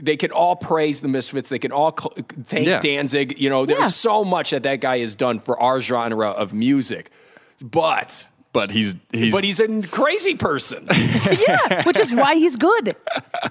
[0.00, 1.48] they can all praise the Misfits.
[1.48, 2.14] They can all cl-
[2.46, 2.80] thank Yeah.
[2.80, 3.34] Danzig.
[3.38, 3.88] You know, there's Yeah.
[3.88, 7.10] so much that that guy has done for our genre of music,
[7.60, 8.28] but.
[8.56, 10.86] But he's he's But he's a crazy person.
[11.46, 12.96] yeah, which is why he's good.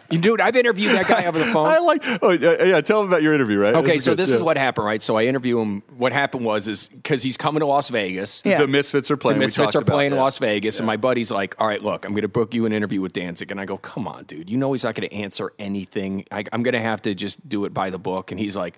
[0.10, 1.68] Dude, I've interviewed that guy over the phone.
[1.68, 2.04] I like.
[2.24, 3.76] Oh yeah, yeah, tell him about your interview, right?
[3.76, 4.38] Okay, is so good, this yeah.
[4.38, 5.04] is what happened, right?
[5.04, 5.84] So I interview him.
[5.96, 8.41] What happened was is because he's coming to Las Vegas.
[8.44, 8.58] Yeah.
[8.58, 9.38] the Misfits are playing.
[9.38, 10.18] we Misfits talked are playing in.
[10.18, 12.74] Las Vegas, and my buddy's like, "All right, look, I'm going to book you an
[12.74, 15.15] interview with Danzig." And I go, "Come on, dude, you know he's not going to
[15.15, 16.26] answer anything.
[16.32, 18.76] I, I'm going to have to just do it by the book." And he's like,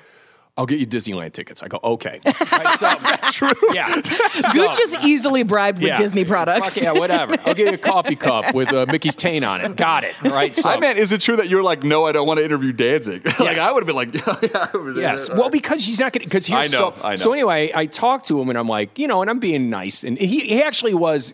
[0.57, 2.19] "I'll get you Disneyland tickets." I go, "Okay."
[2.57, 3.53] Right, so, true?
[3.73, 3.93] Yeah.
[4.53, 5.97] Gooch is easily bribed with yeah.
[5.97, 6.73] Disney products.
[6.75, 7.35] Fuck yeah, whatever.
[7.45, 9.75] I'll get you a coffee cup with uh, Mickey's taint on it.
[9.75, 10.15] Got it.
[10.23, 10.55] All right.
[10.55, 12.71] So, I meant, is it true that you're like, no, I don't want to interview
[12.73, 13.25] Danzig?
[13.25, 13.59] like, Yes.
[13.59, 15.29] I would have been like, yeah, I would've- Yes.
[15.29, 16.27] Well, because he's not going to.
[16.27, 16.95] Because I here's know, so.
[17.03, 17.15] I know.
[17.17, 20.03] So anyway, I talked to him and I'm like, you know, and I'm being nice,
[20.03, 21.33] and he, he actually was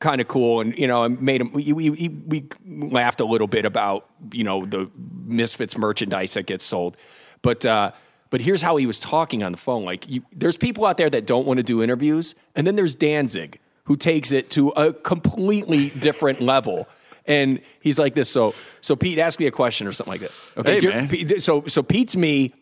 [0.00, 1.52] kind of cool, and you know, I made him.
[1.52, 4.90] We, we we we laughed a little bit about you know the
[5.24, 6.96] Misfits merchandise that gets sold,
[7.42, 7.64] but.
[7.66, 7.92] uh
[8.34, 9.84] but here's how he was talking on the phone.
[9.84, 12.96] Like, you, there's people out there that don't want to do interviews, and then there's
[12.96, 16.88] Danzig who takes it to a completely different level.
[17.26, 18.28] And he's like this.
[18.28, 20.32] So, so Pete, ask me a question or something like that.
[20.56, 20.80] Okay.
[20.80, 21.08] Hey, man.
[21.08, 22.52] Pete- So, so Pete's me.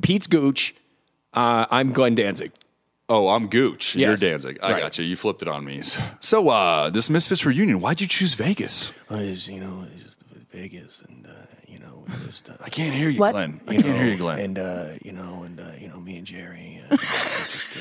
[0.00, 0.74] Pete's Gooch.
[1.34, 2.52] Uh, I'm Glenn Danzig.
[3.10, 3.94] Oh, I'm Gooch.
[3.94, 4.58] You're Danzig.
[4.62, 4.80] I Right.
[4.80, 5.04] got you.
[5.04, 5.82] You flipped it on me.
[6.20, 8.92] So, uh, this Misfits reunion, why'd you choose Vegas?
[9.10, 11.21] I just, you know, just Vegas, and you know,
[12.24, 13.32] just uh, I can't hear you, What?
[13.32, 13.60] Glenn.
[13.66, 14.38] I you can't hear you, Glenn.
[14.38, 16.96] And uh, you know, and uh, you know, me and Jerry, uh,
[17.50, 17.80] just uh,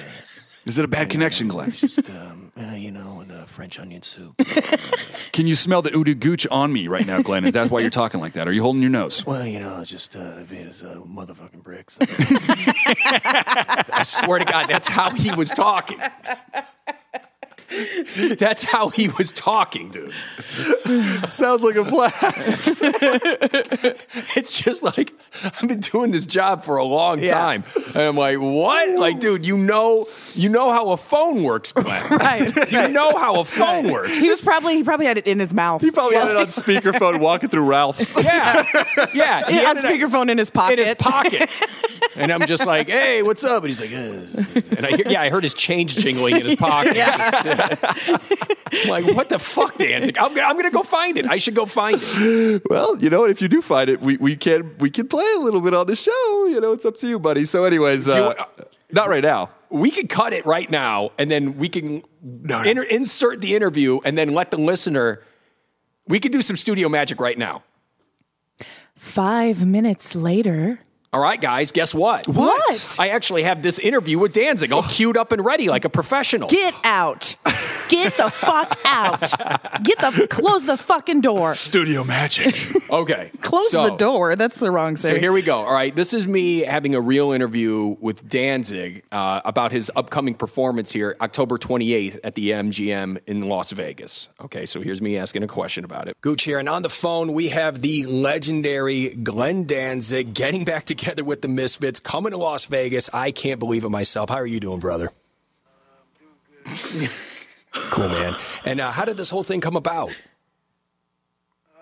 [0.66, 1.72] Is it a bad connection, Glenn?
[1.72, 4.40] just um, uh, you know, and uh, uh, French onion soup.
[5.32, 7.50] Can you smell the eau de Gooch on me right now, Glenn?
[7.52, 8.48] That's why you're talking like that.
[8.48, 9.26] Are you holding your nose?
[9.26, 11.98] well, you know, it's just uh, it's uh, motherfucking bricks.
[12.02, 16.00] I swear to God, that's how he was talking.
[18.38, 20.14] That's how he was talking, dude.
[21.28, 22.74] Sounds like a blast.
[24.36, 27.32] It's just like I've been doing this job for a long Yeah.
[27.32, 27.64] time.
[27.96, 29.00] And I'm like, what?
[29.00, 32.08] Like, dude, you know, you know how a phone works, Glenn.
[32.10, 32.72] Right.
[32.72, 34.20] You know how a phone works.
[34.20, 35.82] He was probably he probably had it in his mouth.
[35.82, 38.16] He probably had it on speakerphone walking through Ralph's.
[38.24, 38.64] Yeah,
[39.14, 39.46] yeah.
[39.50, 40.80] He Yeah, on had it speakerphone in his pocket.
[40.80, 41.50] in his pocket.
[42.16, 43.64] And I'm just like, hey, what's up?
[43.64, 46.56] And he's like, "Uh." and I hear, yeah, I heard his change jingling in his
[46.68, 46.98] pocket.
[46.98, 50.18] I'm like, what the fuck, Danzig?
[50.18, 51.26] I'm, gonna- I'm gonna go find it.
[51.26, 52.62] I should go find it.
[52.70, 55.40] Well, you know, if you do find it, we, we can we can play a
[55.40, 56.46] little bit on the show.
[56.48, 57.46] You know, it's up to you, buddy.
[57.46, 59.50] So, anyways, uh, want- not right now.
[59.70, 64.18] We could cut it right now, and then we can inter- insert the interview, and
[64.18, 65.22] then let the listener.
[66.08, 67.64] We could do some studio magic right now.
[68.96, 70.82] Five minutes later.
[71.14, 72.26] All right, guys, guess what?
[72.26, 72.96] What?
[72.98, 76.48] I actually have this interview with Danzig all queued up and ready like a professional.
[76.48, 77.36] Get out.
[77.90, 79.20] Get the fuck out.
[79.84, 81.54] Get the close the fucking door.
[81.54, 82.56] Studio magic.
[82.92, 83.32] Okay.
[83.40, 84.36] Close so- the door.
[84.36, 85.14] That's the wrong thing.
[85.14, 85.60] So here we go.
[85.60, 90.36] All right, this is me having a real interview with Danzig uh, about his upcoming
[90.36, 94.30] performance here, October 28th at the MGM in Las Vegas.
[94.42, 96.20] Okay, so here's me asking a question about it.
[96.20, 101.24] Gooch here, and on the phone we have the legendary Glenn Danzig getting back together
[101.24, 103.10] with the Misfits, coming to Las Vegas.
[103.14, 104.30] I can't believe it myself.
[104.30, 105.12] How are you doing, brother?
[107.74, 108.36] cool, man.
[108.66, 110.12] And uh, how did this whole thing come about?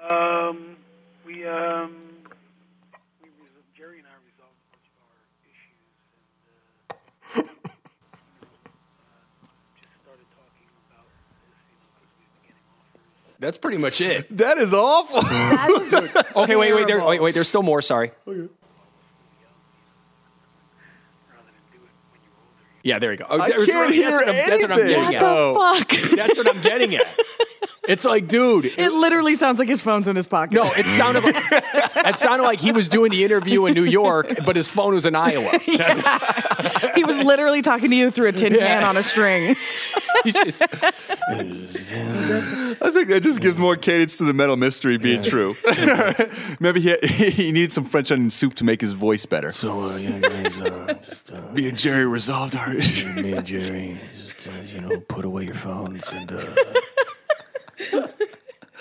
[0.10, 0.78] Um,
[1.26, 1.96] we um,
[3.22, 6.24] we res- Jerry and I resolved a bunch of our issues, and
[6.90, 7.76] uh, you know, uh,
[9.76, 11.06] just started talking about
[11.44, 13.04] this, you know, because we've been getting offers.
[13.40, 14.38] That's pretty much it.
[14.38, 15.22] that is awful.
[15.22, 17.34] That is Okay, wait, wait, there, wait, wait.
[17.36, 17.82] There's still more.
[17.82, 18.12] Sorry.
[22.84, 23.26] Yeah, there you go.
[23.30, 25.12] Oh, I there's- can't that's hear what I'm- That's what I'm anything.
[25.12, 25.88] getting What at.
[25.90, 26.12] the fuck?
[26.18, 27.20] That's what I'm getting at.
[27.90, 28.66] It's like, dude.
[28.66, 30.54] it- It literally sounds like his phone's in his pocket.
[30.54, 34.34] no, it sounded like it sounded like he was doing the interview in New York,
[34.46, 35.58] but his phone was in Iowa.
[36.96, 38.88] he was literally talking to you through a tin can Yeah.
[38.90, 39.56] on a string.
[40.26, 40.62] Just-
[41.32, 45.56] I think that just gives more cadence to the metal mystery being true.
[46.60, 49.52] Maybe he, he needed some French onion soup to make his voice better.
[49.52, 53.08] so, uh, yeah, guys, uh, just uh, Me and Jerry resolved our issue.
[53.22, 56.44] me and Jerry, just uh, you know, put away your phones and uh,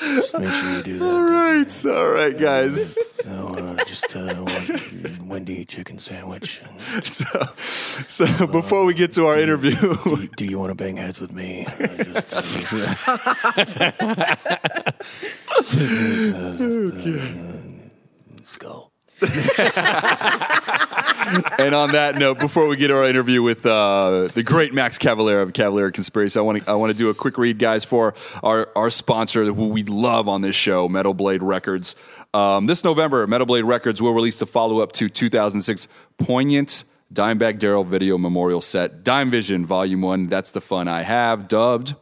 [0.00, 1.04] just make sure you do that.
[1.04, 2.98] All right, all right, guys.
[3.22, 4.44] So, uh, just uh,
[5.24, 6.62] Wendy chicken sandwich.
[7.02, 7.24] So,
[8.08, 11.32] so before we get to our interview, Do, do you want to bang heads with
[11.32, 11.66] me?
[11.66, 12.70] Uh, just,
[15.72, 16.56] this is, uh,
[17.04, 17.58] uh,
[18.42, 18.87] skull.
[21.58, 25.42] and on that note, before we get our interview with uh, the great Max Cavalera
[25.42, 28.14] of Cavalera Conspiracy, I want to I want to do a quick read, guys, for
[28.44, 31.96] our our sponsor who we love on this show, Metal Blade Records.
[32.32, 37.58] Um, this November, Metal Blade Records will release the follow up to 2006 poignant Dimebag
[37.58, 40.28] Darrell video memorial set, Dime Vision Volume One.
[40.28, 41.96] That's the fun I have, dubbed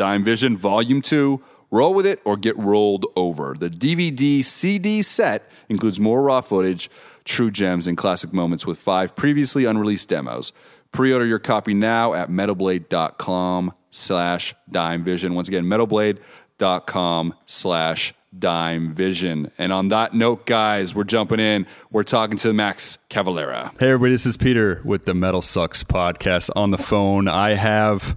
[0.00, 1.42] Dime Vision Volume 2.
[1.70, 3.54] Roll with it or get rolled over.
[3.58, 6.90] The DVD CD set includes more raw footage,
[7.24, 10.52] true gems, and classic moments with five previously unreleased demos.
[10.92, 15.34] Pre-order your copy now at metalblade.com slash dime vision.
[15.34, 19.50] Once again, metalblade.com slash dime vision.
[19.58, 21.66] And on that note, guys, we're jumping in.
[21.90, 23.72] We're talking to Max Cavalera.
[23.78, 26.50] Hey, everybody, this is Peter with the Metal Sucks podcast.
[26.56, 28.16] On the phone, I have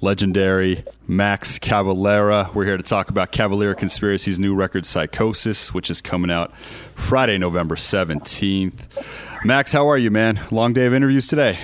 [0.00, 2.52] legendary Max Cavalera.
[2.54, 6.56] We're here to talk about Cavalera Conspiracy's new record, Psychosis, which is coming out
[6.94, 8.88] Friday, November 17th.
[9.44, 10.40] Max, how are you, man?
[10.50, 11.58] Long day of interviews today.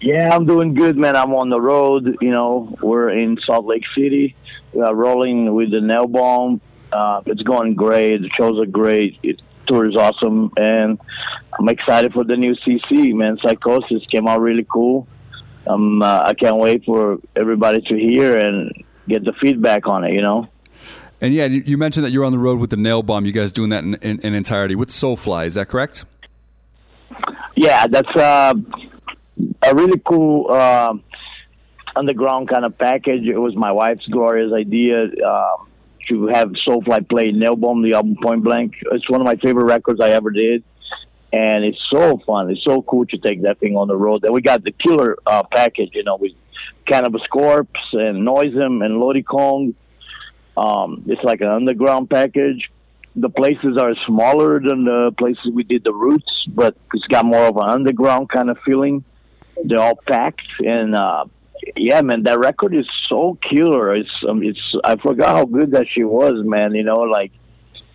[0.00, 1.16] Yeah, I'm doing good, man.
[1.16, 2.18] I'm on the road.
[2.20, 4.36] You know, we're in Salt Lake City.
[4.72, 6.60] We are rolling with the Nailbomb.
[6.92, 8.22] Uh, it's going great.
[8.22, 9.18] The shows are great.
[9.22, 10.98] It, tour is awesome, and
[11.58, 13.14] I'm excited for the new CC.
[13.14, 15.06] Man, Psychosis came out really cool.
[15.68, 18.72] Um, uh, I can't wait for everybody to hear and
[19.08, 20.12] get the feedback on it.
[20.12, 20.48] You know.
[21.20, 23.26] And yeah, you mentioned that you're on the road with the Nailbomb.
[23.26, 26.04] You guys doing that in, in, in entirety with Soulfly, is that correct?
[27.56, 28.54] Yeah, that's uh,
[29.62, 30.94] a really cool uh,
[31.96, 33.26] underground kind of package.
[33.26, 35.68] It was my wife's glorious idea um,
[36.08, 38.74] to have Soulfly play Nailbomb, the album Point Blank.
[38.92, 40.62] It's one of my favorite records I ever did.
[41.32, 42.50] And it's so fun.
[42.50, 44.24] It's so cool to take that thing on the road.
[44.24, 46.32] And we got the killer uh, package, you know, with
[46.86, 49.74] Cannabis Corpse and Noisem and Lody Kong.
[50.56, 52.70] Um, it's like an underground package.
[53.14, 57.46] The places are smaller than the places we did the roots, but it's got more
[57.46, 59.04] of an underground kind of feeling.
[59.64, 61.24] They're all packed, and uh,
[61.76, 63.94] yeah, man, that record is so killer.
[63.96, 66.74] It's um, it's I forgot how good that she was, man.
[66.74, 67.32] You know, like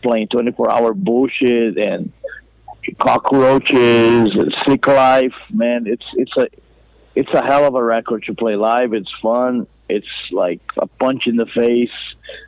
[0.02, 2.12] playing twenty four hour bullshit and
[3.00, 4.32] cockroaches
[4.68, 5.88] sick life, man.
[5.88, 6.48] It's it's a
[7.16, 8.94] it's a hell of a record to play live.
[8.94, 9.68] It's fun.
[9.90, 11.90] It's like a punch in the face,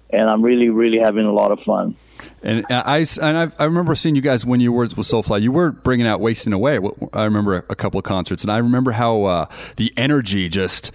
[0.09, 1.95] and I'm really really having a lot of fun.
[2.41, 5.41] And I and I've, i remember seeing you guys when you were with Soulfly.
[5.41, 6.79] You were bringing out "Wasting Away."
[7.13, 9.45] I remember a couple of concerts, and I remember how uh,
[9.75, 10.91] the energy just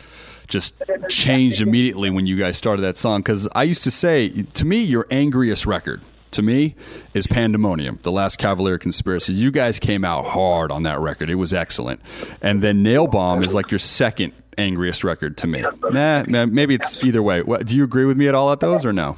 [0.49, 0.75] just
[1.09, 3.21] changed immediately when you guys started that song.
[3.21, 6.01] Because I used to say, to me, your angriest record
[6.33, 6.75] to me
[7.15, 9.33] is Pandemonium, the last Cavalera Conspiracy.
[9.33, 11.31] You guys came out hard on that record.
[11.31, 12.01] It was excellent.
[12.41, 15.65] And then Nailbomb is like your second angriest record to me.
[15.91, 17.43] Nah, maybe it's either way.
[17.43, 19.17] What, do you agree with me at all at those or no?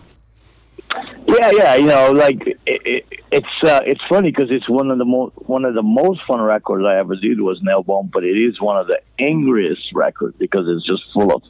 [1.27, 1.75] Yeah, yeah.
[1.77, 5.35] You know, like it, it, it's uh, it's funny because it's one of the most
[5.37, 8.77] one of the most fun records I ever did was Nailbomb, but it is one
[8.77, 11.43] of the angriest records because it's just full of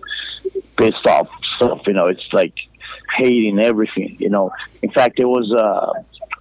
[0.78, 1.80] pissed off stuff.
[1.86, 2.54] You know, it's like
[3.16, 4.16] hating everything.
[4.18, 5.92] You know, in fact, it was uh,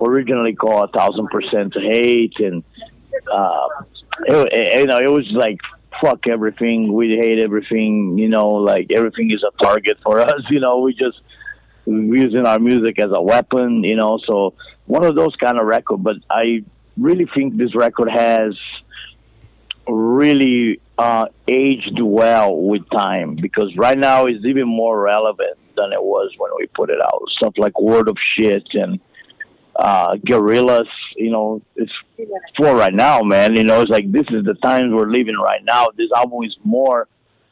[0.04, 2.64] originally called a thousand percent hate, and
[3.32, 3.68] uh,
[4.26, 5.60] it, you know, it was like
[6.02, 6.94] fuck everything.
[6.94, 8.18] We hate everything.
[8.18, 10.42] You know, like everything is a target for us.
[10.50, 11.20] You know, we just
[11.86, 13.84] using our music as a weapon.
[13.84, 14.54] You know, so
[14.86, 16.04] one of those kind of record.
[16.04, 16.64] But I
[16.98, 18.58] really think this record has
[19.88, 26.02] really uh, aged well with time because right now it's even more relevant than it
[26.02, 27.22] was when we put it out.
[27.38, 29.00] Stuff like World of Shit and
[29.76, 31.92] uh, Guerillas, you know, it's
[32.58, 33.56] for right now, man.
[33.56, 35.88] You know, it's like this is the times we're living right now.
[35.98, 37.08] This album is more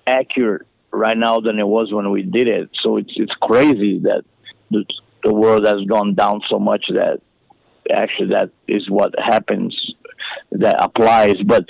[0.06, 2.70] accurate right now than it was when we did it.
[2.84, 4.24] So it's it's crazy that
[4.72, 4.86] the,
[5.24, 7.22] the world has gone down so much that
[7.92, 9.76] actually that is what happens
[10.52, 11.36] that applies.
[11.46, 11.66] But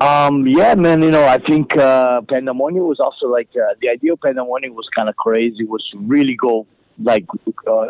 [0.00, 4.12] um, yeah, man, you know, I think uh, Pandemonium was also like uh, the idea
[4.12, 5.64] of Pandemonium was kind of crazy.
[5.64, 6.66] Was really go
[6.98, 7.26] like
[7.66, 7.86] uh,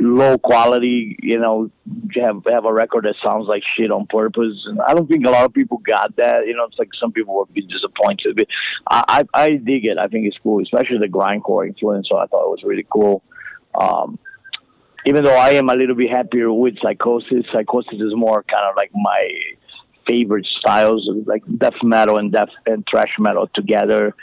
[0.00, 1.70] low quality, you know,
[2.14, 4.64] have have a record that sounds like shit on purpose.
[4.66, 6.46] And I don't think a lot of people got that.
[6.46, 8.36] You know, it's like some people would be disappointed.
[8.36, 8.48] But
[8.90, 9.98] I I, I dig it.
[9.98, 12.08] I think it's cool, especially the grindcore influence.
[12.10, 13.22] So I thought it was really cool.
[13.80, 14.18] Um,
[15.06, 18.76] even though I am a little bit happier with Psychosis, Psychosis is more kind of
[18.76, 19.28] like my
[20.06, 24.14] favorite styles, like death metal and death and thrash metal together.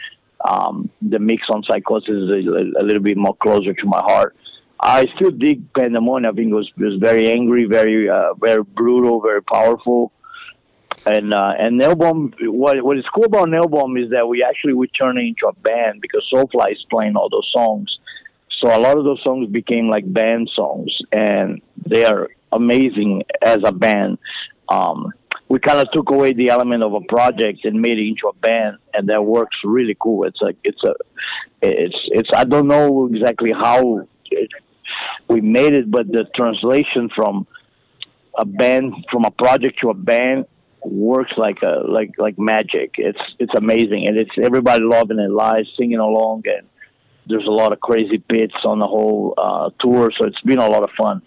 [0.44, 4.36] Um, the mix on Psychosis is a, a, little bit more closer to my heart.
[4.80, 6.34] I still dig Pandemonium.
[6.34, 10.12] I think it was, it was very angry, very uh, very brutal, very powerful.
[11.06, 14.88] And uh, and Nailbomb, what what is cool about Nailbomb is that we actually we
[14.88, 17.98] turned it into a band because Soulfly is playing all those songs.
[18.60, 23.60] So a lot of those songs became like band songs, and they are amazing as
[23.66, 24.18] a band.
[24.70, 25.12] Um,
[25.50, 28.34] we kind of took away the element of a project and made it into a
[28.34, 30.26] band, and that works really cool.
[30.26, 30.94] It's like it's a,
[31.62, 32.30] it's it's.
[32.34, 34.50] I don't know exactly how it,
[35.28, 37.48] we made it, but the translation from
[38.38, 40.46] a band from a project to a band
[40.84, 42.96] works like a like like magic.
[42.98, 46.68] It's it's amazing, and it's everybody loving it live, singing along, and
[47.28, 50.12] there's a lot of crazy bits on the whole uh, tour.
[50.18, 51.22] So it's been a lot of fun.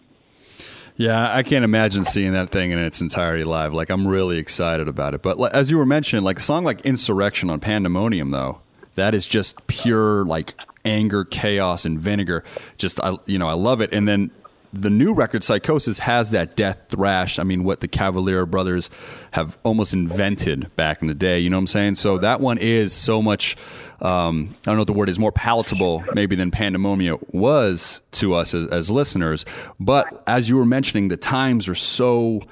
[0.96, 3.74] Yeah, I can't imagine seeing that thing in its entirety live.
[3.74, 5.22] Like, I'm really excited about it.
[5.22, 8.60] But as you were mentioning, like a song like Insurrection on Pandemonium, though,
[8.94, 10.54] that is just pure like
[10.86, 12.44] anger, chaos, and vinegar.
[12.78, 13.92] Just I, you know, I love it.
[13.92, 14.30] And then
[14.76, 17.38] the new record Psychosis has that death thrash.
[17.38, 18.90] I mean, what the Cavalera brothers
[19.32, 21.40] have almost invented back in the day.
[21.40, 21.94] You know what I'm saying?
[21.96, 23.56] So that one is so much.
[24.00, 28.34] Um, I don't know what the word is more palatable maybe than Pandemonium was to
[28.34, 29.44] us as, as listeners.
[29.80, 32.42] But as you were mentioning, the times are so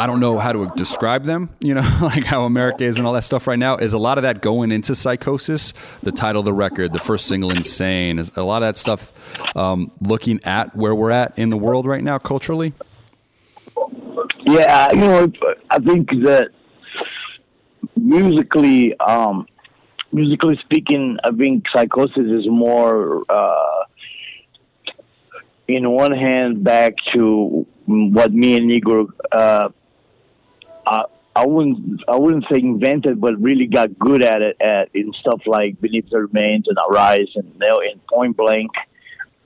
[0.00, 3.12] I don't know how to describe them, you know, like how America is and all
[3.12, 3.76] that stuff right now.
[3.76, 5.74] Is a lot of that going into psychosis?
[6.02, 9.12] The title of the record, the first single, Insane, is a lot of that stuff
[9.54, 12.72] um, looking at where we're at in the world right now culturally?
[14.46, 15.32] Yeah, you know,
[15.70, 16.48] I think that
[17.94, 19.46] musically, um,
[20.12, 23.84] musically speaking, I think psychosis is more, uh,
[25.68, 29.68] in one hand, back to what me and Igor uh,
[31.36, 35.42] I, wouldn't I wouldn't say invented, but really got good at it at in stuff
[35.46, 38.70] like Beneath the Remains and Arise and Nail and Point Blank,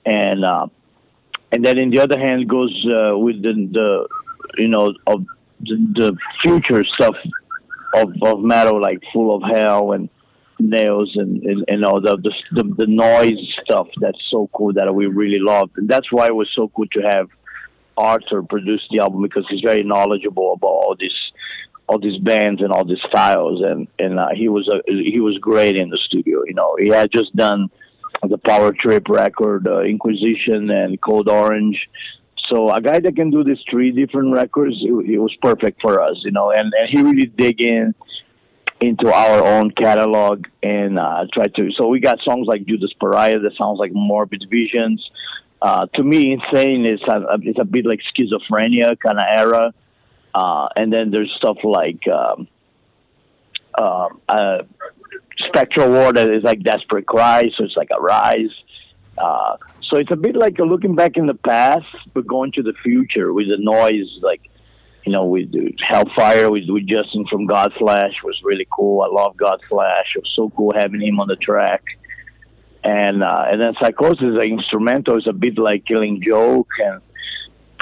[0.05, 0.67] and uh,
[1.51, 4.07] and then in the other hand goes uh, with the, the
[4.57, 5.25] you know of
[5.61, 7.15] the, the future stuff
[7.93, 10.09] of of metal like Full of Hell and
[10.59, 12.17] nails and, and you know the,
[12.53, 16.35] the the noise stuff that's so cool that we really love and that's why it
[16.35, 17.27] was so cool to have
[17.97, 21.11] Arthur produce the album because he's very knowledgeable about all these
[21.87, 25.37] all these bands and all these styles and and uh, he was a, he was
[25.39, 27.69] great in the studio you know he had just done
[28.27, 31.77] the Power Trip record uh, Inquisition and Code Orange
[32.49, 36.01] so a guy that can do these three different records it, it was perfect for
[36.01, 37.93] us you know and and he really dig in
[38.81, 41.71] into our own catalog and uh, try to.
[41.77, 45.07] So we got songs like Judas Pariah that sounds like Morbid Visions.
[45.61, 49.73] Uh, to me, Insane is a, it's a bit like schizophrenia kind of era.
[50.35, 52.49] Uh, and then there's stuff like um,
[53.77, 54.63] uh,
[55.47, 58.51] Spectral War that is like Desperate Cry, so it's like Arise.
[59.17, 62.73] Uh, so it's a bit like looking back in the past, but going to the
[62.83, 64.41] future with the noise, like
[65.05, 65.53] you know, with
[65.87, 69.03] Hellfire with, with Justin from Godflesh was really cool.
[69.03, 70.15] I love Godflesh.
[70.15, 71.83] It was so cool having him on the track.
[72.83, 77.01] And uh, and then Psychosis, the instrumental is a bit like Killing Joke and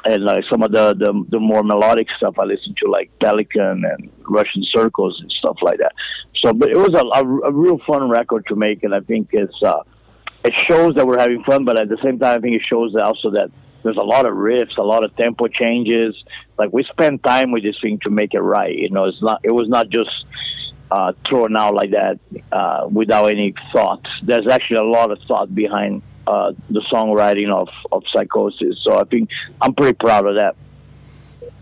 [0.05, 3.83] and like some of the, the the more melodic stuff I listen to, like Pelican
[3.85, 5.93] and Russian Circles and stuff like that.
[6.43, 9.29] So, but it was a, a, a real fun record to make, and I think
[9.31, 9.83] it's uh,
[10.43, 12.95] it shows that we're having fun, but at the same time, I think it shows
[12.95, 13.49] also that
[13.83, 16.15] there's a lot of riffs, a lot of tempo changes.
[16.57, 18.75] Like we spent time with this thing to make it right.
[18.75, 19.41] You know, it's not.
[19.43, 20.11] It was not just
[20.91, 22.19] uh, thrown out like that
[22.51, 24.05] uh, without any thought.
[24.23, 28.77] There's actually a lot of thought behind uh, the songwriting of of Psychosis.
[28.83, 29.29] So I think
[29.61, 30.55] I'm pretty proud of that.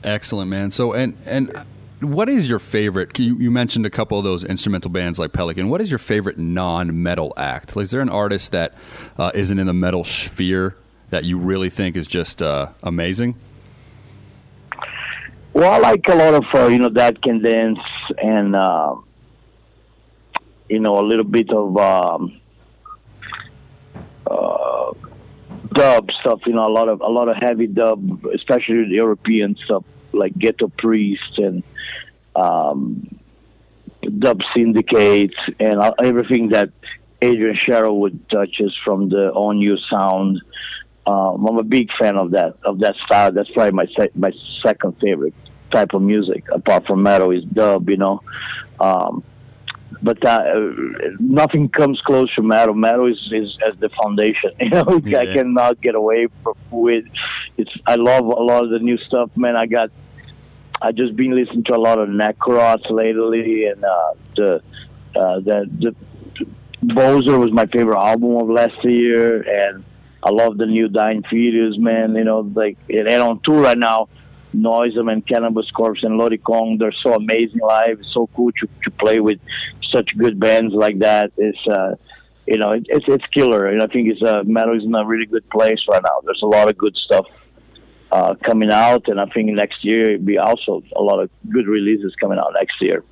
[0.03, 0.71] Excellent, man.
[0.71, 1.65] So and and.
[2.01, 3.19] What is your favorite?
[3.19, 5.69] You, you mentioned a couple of those instrumental bands like Pelican.
[5.69, 7.75] What is your favorite non-metal act?
[7.75, 8.75] Like, is there an artist that
[9.19, 10.75] uh, not in the metal sphere
[11.11, 13.35] that you really think is just uh, amazing?
[15.53, 17.77] Well, I like a lot of uh, you know Dead Can Dance
[18.17, 18.95] and uh,
[20.69, 22.40] you know a little bit of um,
[24.31, 24.93] uh,
[25.73, 26.41] dub stuff.
[26.45, 30.37] You know a lot of a lot of heavy dub, especially the European stuff like
[30.37, 31.63] Ghetto Priest and
[32.35, 33.19] um,
[34.19, 36.69] Dub Syndicate and uh, everything that
[37.21, 40.41] Adrian Sherwood touches from the On You sound
[41.07, 43.31] um, I'm a big fan of that of that style.
[43.31, 44.31] That's probably my se- my
[44.63, 45.33] second favorite
[45.71, 47.89] type of music, apart from metal, is dub.
[47.89, 48.21] You know,
[48.79, 49.23] um,
[50.01, 50.39] but uh,
[51.19, 52.73] nothing comes close to metal.
[52.73, 54.51] Metal is, is as the foundation.
[54.59, 55.19] You know, yeah.
[55.19, 57.05] I cannot get away from with.
[57.57, 59.55] It's I love a lot of the new stuff, man.
[59.55, 59.89] I got.
[60.81, 64.61] I just been listening to a lot of Necrots lately, and uh, the
[65.15, 65.95] uh, the the
[66.83, 69.83] Bozer was my favorite album of last year, and
[70.23, 72.15] I love the new Dying Fetus, man.
[72.15, 74.09] You know, like they're on tour right now.
[74.53, 77.99] Noisem and Cannabis Corpse and Lody Kong, they're so amazing live.
[78.11, 79.39] So cool to, to play with
[79.91, 81.31] such good bands like that.
[81.37, 81.95] It's, uh,
[82.47, 83.67] you know, it, it's it's killer.
[83.67, 86.21] And I think it's uh, metal is in a really good place right now.
[86.23, 87.25] There's a lot of good stuff
[88.11, 91.67] uh, coming out, and I think next year it'll be also a lot of good
[91.67, 93.03] releases coming out next year.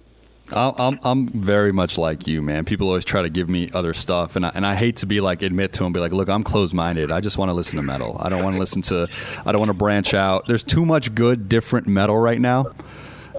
[0.54, 2.66] I'm I'm very much like you, man.
[2.66, 5.22] People always try to give me other stuff, and I, and I hate to be
[5.22, 7.12] like admit to them, be like, look, I'm closed minded.
[7.12, 8.18] I just want to listen to metal.
[8.20, 9.08] I don't want to listen to.
[9.45, 10.47] I don't want to branch out.
[10.47, 12.74] There's too much good, different metal right now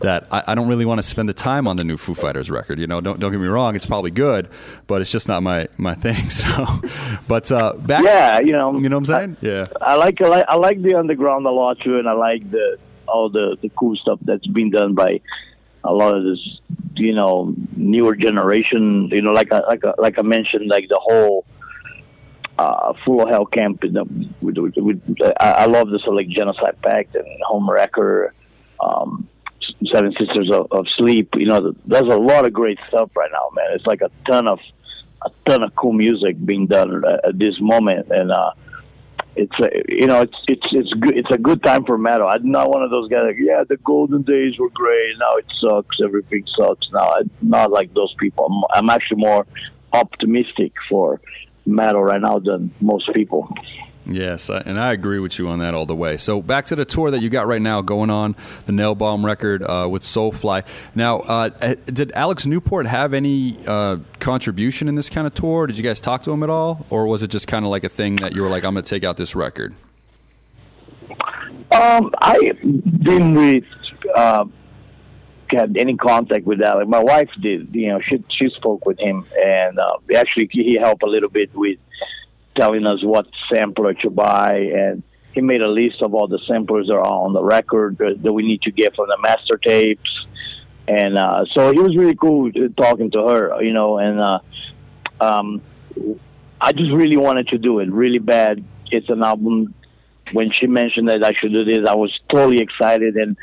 [0.03, 2.51] that I, I, don't really want to spend the time on the new Foo Fighters
[2.51, 2.79] record.
[2.79, 4.49] You know, don't don't get me wrong, it's probably good,
[4.87, 6.29] but it's just not my my thing.
[6.31, 6.81] So,
[7.29, 9.37] but uh, back, yeah, you know, you know what I'm saying?
[9.43, 12.13] I, yeah, I like I like I like the underground a lot too, and I
[12.13, 15.21] like the all the the cool stuff that's been done by
[15.85, 16.61] a lot of this,
[16.95, 19.09] you know, newer generation.
[19.11, 21.45] You know, like I, like like I mentioned, like the whole
[22.59, 23.83] uh, Full of Hell camp.
[23.83, 24.07] You know,
[25.41, 28.31] I, I love this like Genocide Pact and Homewrecker,
[28.81, 29.29] um,
[29.93, 31.31] Seven Sisters of, of Sleep.
[31.35, 33.67] You know, there's a lot of great stuff right now, man.
[33.73, 34.59] It's like a ton of
[35.25, 38.53] a ton of cool music being done at this moment, and uh,
[39.37, 42.29] it's a, you know it's it's it's good it's a good time for metal.
[42.29, 45.47] I'm not one of those guys like yeah the golden days were great now it
[45.61, 47.13] sucks everything sucks now.
[47.19, 48.47] I'm not like those people.
[48.47, 49.47] I'm, I'm actually more
[49.93, 51.21] optimistic for
[51.67, 53.53] metal right now than most people.
[54.13, 56.17] Yes, and I agree with you on that all the way.
[56.17, 58.35] So back to the tour that you got right now going on,
[58.67, 60.67] the Nailbomb record uh, with Soulfly.
[60.97, 65.69] Now, uh, eh, did Alex Newport have any uh, contribution in this kind of tour?
[65.69, 67.85] Did you guys talk to him at all, or was it just kind of like
[67.85, 69.77] a thing that you were like, "I'm going to take out this record"?
[71.71, 72.37] Um, I
[73.03, 73.65] didn't really
[74.17, 74.45] uh,
[75.51, 76.89] had any contact with Alex.
[76.89, 77.73] My wife did.
[77.73, 81.55] You know, she she spoke with him, and uh, actually he helped a little bit
[81.55, 81.79] with
[82.61, 85.03] telling us what sampler to buy, and
[85.33, 88.43] he made a list of all the samplers that are on the record that we
[88.43, 90.11] need to get from the master tapes.
[90.87, 94.39] and uh, so it was really cool talking to her, you know, and uh,
[95.21, 95.63] um,
[96.61, 98.63] I just really wanted to do it really bad.
[98.91, 99.75] It's an album.
[100.33, 103.37] When she mentioned that I should do this, I was totally excited, and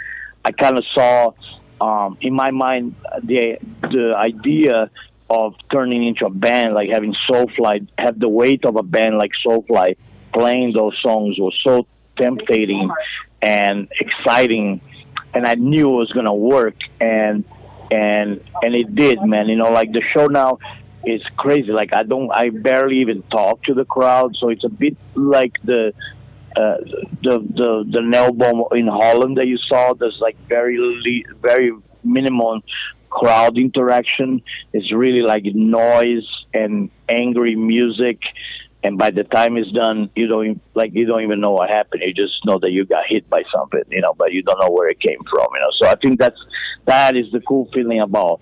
[0.46, 1.34] I kind of saw
[1.82, 4.90] um, in my mind the the idea
[5.30, 9.32] of turning into a band, like having Soulfly have the weight of a band like
[9.46, 9.98] Soulfly
[10.34, 12.90] playing those songs was so tempting
[13.42, 14.82] and exciting
[15.34, 17.44] and I knew it was gonna work and
[17.92, 19.48] and and it did man.
[19.48, 20.60] You know like the show now
[21.06, 21.72] is crazy.
[21.72, 25.54] Like I don't I barely even talk to the crowd so it's a bit like
[25.64, 25.94] the
[26.56, 26.78] uh,
[27.24, 29.94] the the the Nailbomb in Holland that you saw.
[29.94, 31.72] There's like very very
[32.04, 32.62] minimal
[33.10, 34.42] crowd interaction
[34.74, 38.20] it's really like noise and angry music
[38.84, 42.04] and by the time it's done, you don't like you don't even know what happened.
[42.06, 44.70] You just know that you got hit by something, you know, but you don't know
[44.70, 45.72] where it came from, you know.
[45.82, 46.40] So I think that's
[46.86, 48.40] that is the cool feeling about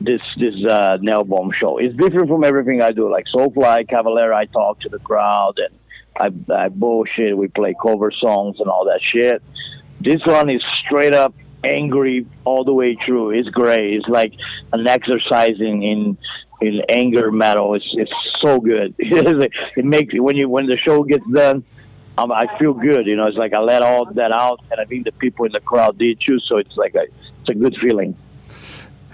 [0.00, 1.78] this this uh, Nailbomb show.
[1.78, 3.10] It's different from everything I do.
[3.10, 7.36] Like Soulfly, Cavalera, I talk to the crowd and I, I bullshit.
[7.36, 9.42] We play cover songs and all that shit.
[10.00, 11.34] This one is straight up
[11.64, 13.30] angry all the way through.
[13.30, 13.94] It's great.
[13.94, 14.32] It's like
[14.72, 16.18] an exercise in, in
[16.60, 17.74] in anger metal.
[17.74, 18.94] It's it's so good.
[18.98, 21.64] it makes when you when the show gets done,
[22.16, 23.06] I feel good.
[23.06, 25.52] You know, it's like I let all that out, and I think the people in
[25.52, 26.40] the crowd did too.
[26.40, 27.02] So it's like a
[27.40, 28.16] it's a good feeling.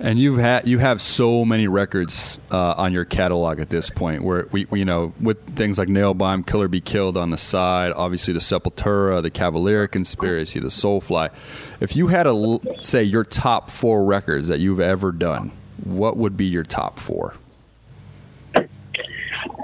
[0.01, 4.25] And you've had you have so many records uh, on your catalog at this point,
[4.25, 7.93] where we, we, you know with things like Nailbomb, Killer Be Killed on the side,
[7.95, 11.31] obviously the Sepultura, the Cavalera Conspiracy, the Soulfly.
[11.81, 15.53] If you had to say your top four records that you've ever done,
[15.85, 17.35] what would be your top four?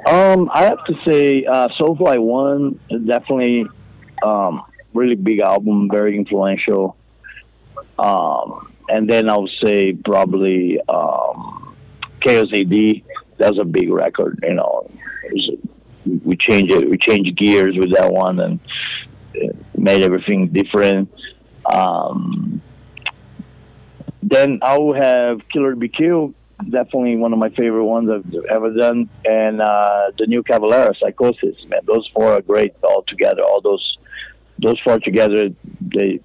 [0.07, 3.67] Um, I have to say, uh, Soulfly One is definitely
[4.25, 4.63] um,
[4.95, 6.97] really big album, very influential.
[7.99, 11.77] Um, and then I would say probably um,
[12.21, 13.03] Chaos AD.
[13.39, 14.91] That a big record, you know.
[16.25, 18.61] We changed it, we changed gears with that one and
[19.77, 21.11] made everything different.
[21.73, 22.61] Um,
[24.23, 26.35] then I will have Killer Killed,
[26.65, 31.57] definitely one of my favorite ones I've ever done, and uh, the new Cavalera, Psychosis.
[31.69, 33.43] Man, those four are great all together.
[33.43, 33.97] All those
[34.59, 35.49] those four together,
[35.81, 36.21] they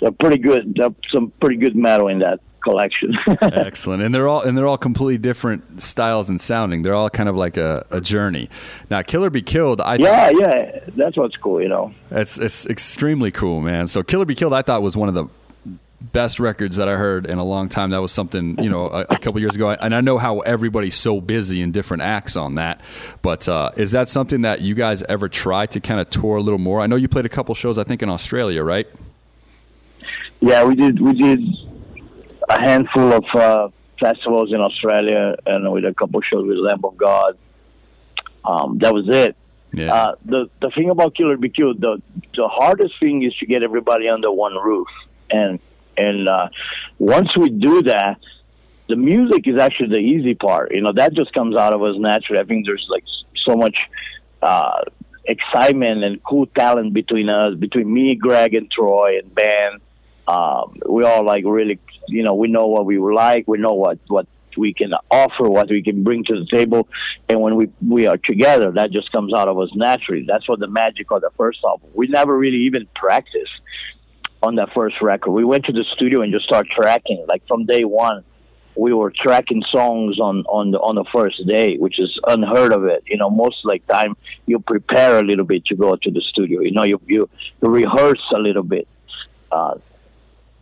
[0.00, 0.78] they're pretty good.
[1.12, 3.16] Some pretty good metal in that collection.
[3.42, 6.82] Excellent, and they're all and they're all completely different styles and sounding.
[6.82, 8.48] They're all kind of like a, a journey.
[8.90, 11.62] Now, Killer Be Killed, I yeah, yeah, that's what's cool.
[11.62, 13.86] You know, it's it's extremely cool, man.
[13.86, 15.26] So Killer Be Killed, I thought was one of the
[16.00, 17.90] best records that I heard in a long time.
[17.90, 20.96] That was something you know a, a couple years ago, and I know how everybody's
[20.96, 22.80] so busy in different acts on that.
[23.22, 26.42] But uh, is that something that you guys ever try to kind of tour a
[26.42, 26.80] little more?
[26.80, 28.86] I know you played a couple shows, I think, in Australia, right?
[30.40, 31.00] Yeah, we did.
[31.00, 31.40] We did
[32.48, 33.68] a handful of uh,
[34.00, 37.36] festivals in Australia, and we did a couple shows with Lamb of God.
[38.44, 39.36] Um, that was it.
[39.72, 39.92] Yeah.
[39.92, 42.00] Uh, the the thing about Killer Killed, the
[42.34, 44.88] the hardest thing is to get everybody under one roof,
[45.30, 45.58] and
[45.96, 46.48] and uh,
[46.98, 48.18] once we do that,
[48.88, 50.72] the music is actually the easy part.
[50.72, 52.40] You know, that just comes out of us naturally.
[52.40, 53.04] I think there's like
[53.44, 53.76] so much
[54.40, 54.82] uh,
[55.26, 59.80] excitement and cool talent between us, between me, Greg, and Troy, and Ben.
[60.28, 63.98] Um, we all like really, you know, we know what we like, we know what
[64.08, 64.26] what
[64.58, 66.86] we can offer, what we can bring to the table,
[67.30, 70.26] and when we we are together, that just comes out of us naturally.
[70.28, 71.88] That's what the magic of the first album.
[71.94, 73.52] We never really even practiced
[74.42, 75.30] on that first record.
[75.30, 77.24] We went to the studio and just started tracking.
[77.26, 78.22] Like from day one,
[78.76, 82.84] we were tracking songs on on the on the first day, which is unheard of.
[82.84, 84.14] It you know most like time
[84.44, 86.60] you prepare a little bit to go to the studio.
[86.60, 87.30] You know you you,
[87.62, 88.86] you rehearse a little bit.
[89.50, 89.76] Uh,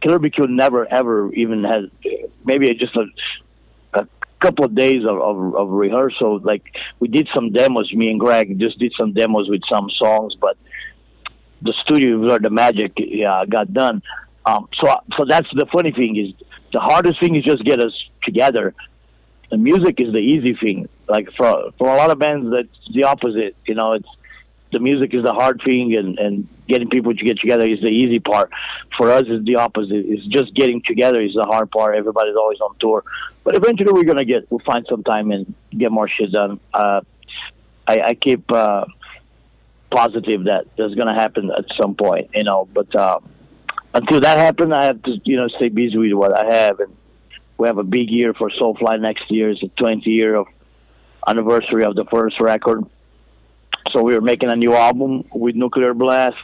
[0.07, 1.85] Killer never ever even has
[2.45, 3.05] maybe just a,
[3.95, 4.07] a
[4.41, 6.39] couple of days of, of, of rehearsal.
[6.41, 6.63] Like
[7.01, 7.93] we did some demos.
[7.93, 10.57] Me and Greg just did some demos with some songs, but
[11.63, 12.93] the studio where the magic
[13.27, 14.03] uh, got done.
[14.45, 17.93] Um, so, so that's the funny thing is the hardest thing is just get us
[18.23, 18.75] together.
[19.51, 20.89] The music is the easy thing.
[21.09, 23.57] Like for for a lot of bands, that's the opposite.
[23.67, 24.09] You know, it's
[24.77, 27.89] the music is the hard thing, and and getting people to get together is the
[27.89, 28.51] easy part.
[28.97, 30.05] For us, it's the opposite.
[30.07, 31.97] It's just getting together is the hard part.
[31.97, 33.05] Everybody's always on tour,
[33.45, 36.61] but eventually we're gonna get we'll find some time and get more shit done.
[36.73, 37.01] Uh,
[37.87, 38.51] I, I keep.
[38.53, 38.85] Uh,
[39.91, 42.69] positive that that's to happen at some point, you know.
[42.73, 43.21] But uh,
[43.95, 46.81] until that happens, I have to, you know, stay busy with what I have.
[46.81, 46.95] And
[47.59, 49.51] we have a big year for Soulfly next year.
[49.51, 50.47] It's a 20 year of
[51.27, 52.85] anniversary of the first record.
[53.93, 56.37] So we are making a new album with Nuclear Blast.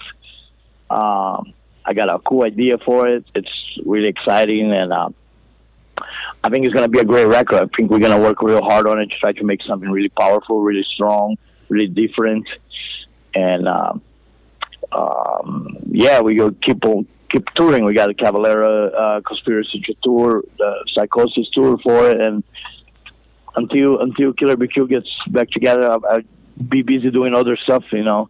[0.91, 3.25] Um, I got a cool idea for it.
[3.35, 3.51] It's
[3.85, 5.09] really exciting, and uh,
[6.45, 7.57] I think it's going to be a great record.
[7.57, 9.91] I think we're going to work real hard on it to try to make something
[9.91, 11.37] really powerful, really strong,
[11.69, 12.47] really different,
[13.35, 13.95] and uh,
[14.93, 17.85] um, yeah, we go keep on keep touring.
[17.85, 22.45] We got the Cavalera uh, Conspiracy tour, the Psychosis tour for it, and
[23.57, 26.23] until until Killer BQ gets back together, I'll, I'll
[26.57, 28.29] be busy doing other stuff, you know.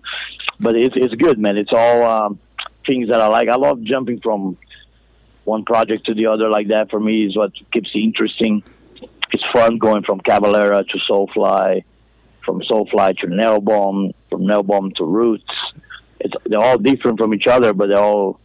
[0.61, 1.57] But it's it's good, man.
[1.57, 2.39] It's all um,
[2.87, 3.49] things that I like.
[3.49, 4.57] I love jumping from
[5.45, 6.91] one project to the other like that.
[6.91, 8.63] For me, is what keeps it interesting.
[9.33, 11.85] It's fun going from Cavalera to Soulfly,
[12.45, 15.45] from Soulfly to Nailbomb, from Nailbomb to Roots.
[16.21, 18.39] It's they're all different from each other, but they all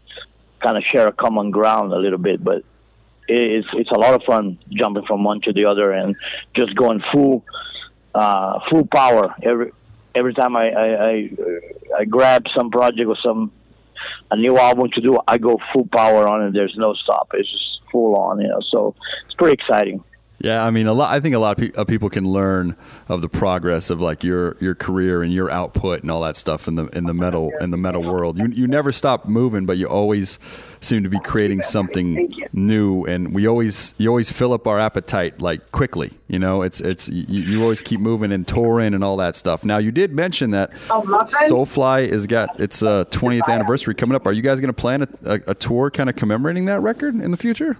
[0.59, 2.43] kind of share a common ground a little bit.
[2.43, 2.63] But
[3.27, 6.15] it's it's a lot of fun jumping from one to the other and
[6.55, 7.43] just going full
[8.15, 9.71] uh, full power every
[10.15, 11.29] every time I, I I
[11.99, 13.51] I grab some project or some
[14.31, 16.53] a new album to do, I go full power on it.
[16.53, 17.29] There's no stop.
[17.33, 18.59] It's just full on, you know.
[18.69, 18.95] So
[19.25, 20.03] it's pretty exciting.
[20.39, 21.11] Yeah, I mean, a lot.
[21.11, 22.75] I think a lot of, pe- of people can learn
[23.07, 26.67] of the progress of like your your career and your output and all that stuff
[26.67, 28.37] in the in the metal in the metal world.
[28.37, 30.37] You you never stop moving, but you always
[30.79, 35.41] seem to be creating something new, and we always you always fill up our appetite
[35.41, 36.11] like quickly.
[36.27, 39.65] You know, it's it's you, you always keep moving and touring and all that stuff.
[39.65, 40.69] Now, you did mention that
[41.49, 44.27] Soulfly has got its uh, 20th anniversary coming up.
[44.27, 47.15] Are you guys going to plan a, a, a tour kind of commemorating that record
[47.15, 47.75] in the future?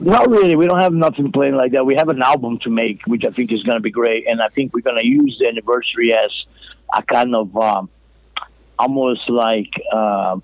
[0.00, 0.54] Not really.
[0.54, 1.84] We don't have nothing planned like that.
[1.84, 4.40] We have an album to make, which I think is going to be great, and
[4.40, 6.30] I think we're going to use the anniversary as
[6.94, 7.90] a kind of um,
[8.78, 10.36] almost like uh,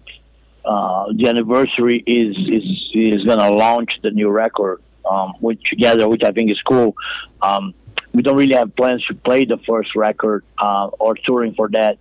[0.65, 6.09] uh, the anniversary is is is going to launch the new record, um, which together,
[6.09, 6.97] which I think is cool.
[7.41, 7.75] Um,
[8.13, 11.99] we don't really have plans to play the first record uh, or touring for that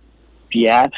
[0.52, 0.92] yet,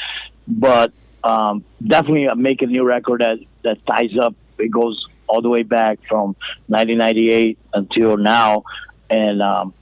[0.49, 0.93] but
[1.23, 4.35] um, definitely make a new record that that ties up.
[4.59, 6.37] It goes all the way back from
[6.69, 8.65] 1998 until now,
[9.11, 9.75] and um,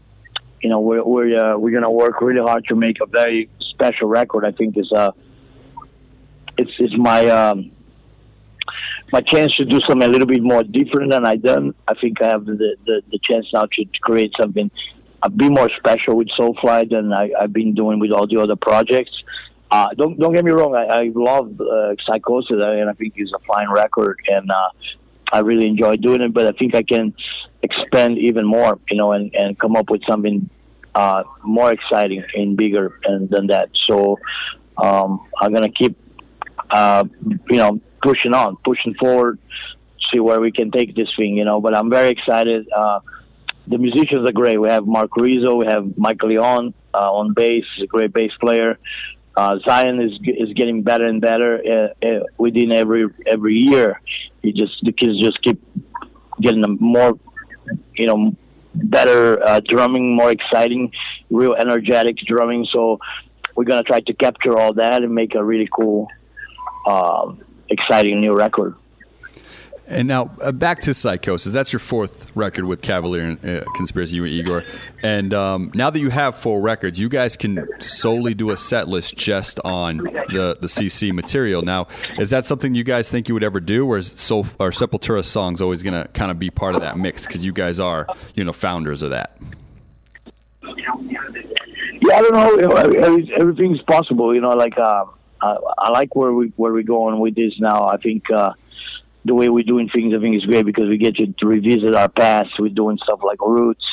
[0.63, 4.09] you know we're we're uh, we're gonna work really hard to make a very special
[4.09, 4.45] record.
[4.45, 5.13] I think is uh
[6.57, 7.71] it's it's my um,
[9.13, 11.75] my chance to do something a little bit more different than I done.
[11.87, 14.71] I think I have the the, the chance now to, create something
[15.23, 18.57] a bit more special with Soulfly than I, I've been doing with all the other
[18.57, 19.13] projects.
[19.71, 20.75] Uh, don't don't get me wrong.
[20.75, 24.69] I, I love uh, Psychosis, and I think it's a fine record, and uh,
[25.35, 26.33] I really enjoy doing it.
[26.33, 27.15] But I think I can
[27.63, 30.49] expand even more, you know, and, and come up with something
[30.95, 33.69] uh, more exciting and bigger and, than that.
[33.89, 34.19] So
[34.79, 35.97] um, I'm gonna keep,
[36.71, 37.05] uh,
[37.51, 39.39] you know, pushing on, pushing forward,
[40.13, 41.61] see where we can take this thing, you know.
[41.61, 42.69] But I'm very excited.
[42.71, 43.01] Uh,
[43.67, 44.61] the musicians are great.
[44.61, 48.33] We have Mark Rizzo, we have Michael Leon uh, on bass, he's a great bass
[48.39, 48.79] player.
[49.37, 54.01] Uh, Zyon is is getting better and better uh, uh, within every every year.
[54.45, 55.59] He just the kids just keep
[56.41, 57.19] getting them more,
[57.97, 58.37] you know,
[58.75, 60.93] better uh, drumming, more exciting,
[61.31, 62.67] real energetic drumming.
[62.71, 62.99] So
[63.57, 66.09] we're gonna try to capture all that and make a really cool,
[66.87, 68.75] um, exciting new record.
[69.87, 71.53] And now uh, back to Psychosis.
[71.53, 74.65] That's your fourth record with Cavalera uh, Conspiracy, you and Igor.
[75.03, 78.89] And um, now that you have four records, you guys can solely do a set
[78.89, 81.61] list just on the, the CC material.
[81.63, 84.71] Now, is that something you guys think you would ever do, or is Soul, or
[84.71, 87.79] Sepultura songs always going to kind of be part of that mix because you guys
[87.79, 89.37] are, you know, founders of that?
[90.63, 93.35] Yeah, I don't know.
[93.37, 94.35] Everything's possible.
[94.35, 95.05] You know, like uh,
[95.43, 97.87] I, I like where we where we're going with this now.
[97.87, 98.53] I think uh,
[99.25, 101.95] the way we're doing things, I think is great because we get to, to revisit
[101.95, 102.51] our past.
[102.59, 103.85] We're doing stuff like Roots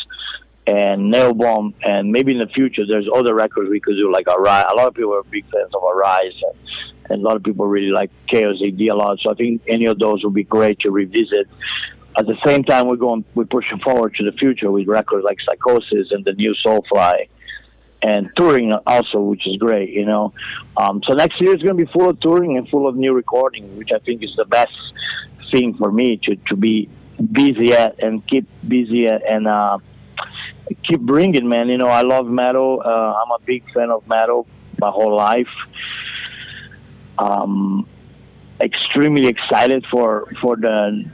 [0.68, 4.66] and Nailbomb, and maybe in the future there's other records we could do like Arise.
[4.72, 7.66] A lot of people are big fans of Arise, and, and a lot of people
[7.66, 9.20] really like Chaos AD a lot.
[9.20, 11.48] So I think any of those would be great to revisit.
[12.18, 15.38] At the same time, we're going, we're pushing forward to the future with records like
[15.46, 17.28] Psychosis and the new Soulfly
[18.02, 20.34] and touring also, which is great, you know.
[20.78, 23.14] Um, so next year is going to be full of touring and full of new
[23.14, 24.72] recording, which I think is the best
[25.52, 26.90] thing for me to, to be
[27.32, 29.78] busy and keep busy and uh,
[30.84, 31.70] keep bringing, man.
[31.70, 32.82] You know, I love metal.
[32.84, 34.48] Uh, I'm a big fan of metal
[34.80, 35.54] my whole life.
[37.18, 37.88] Um,
[38.60, 41.06] extremely excited for for the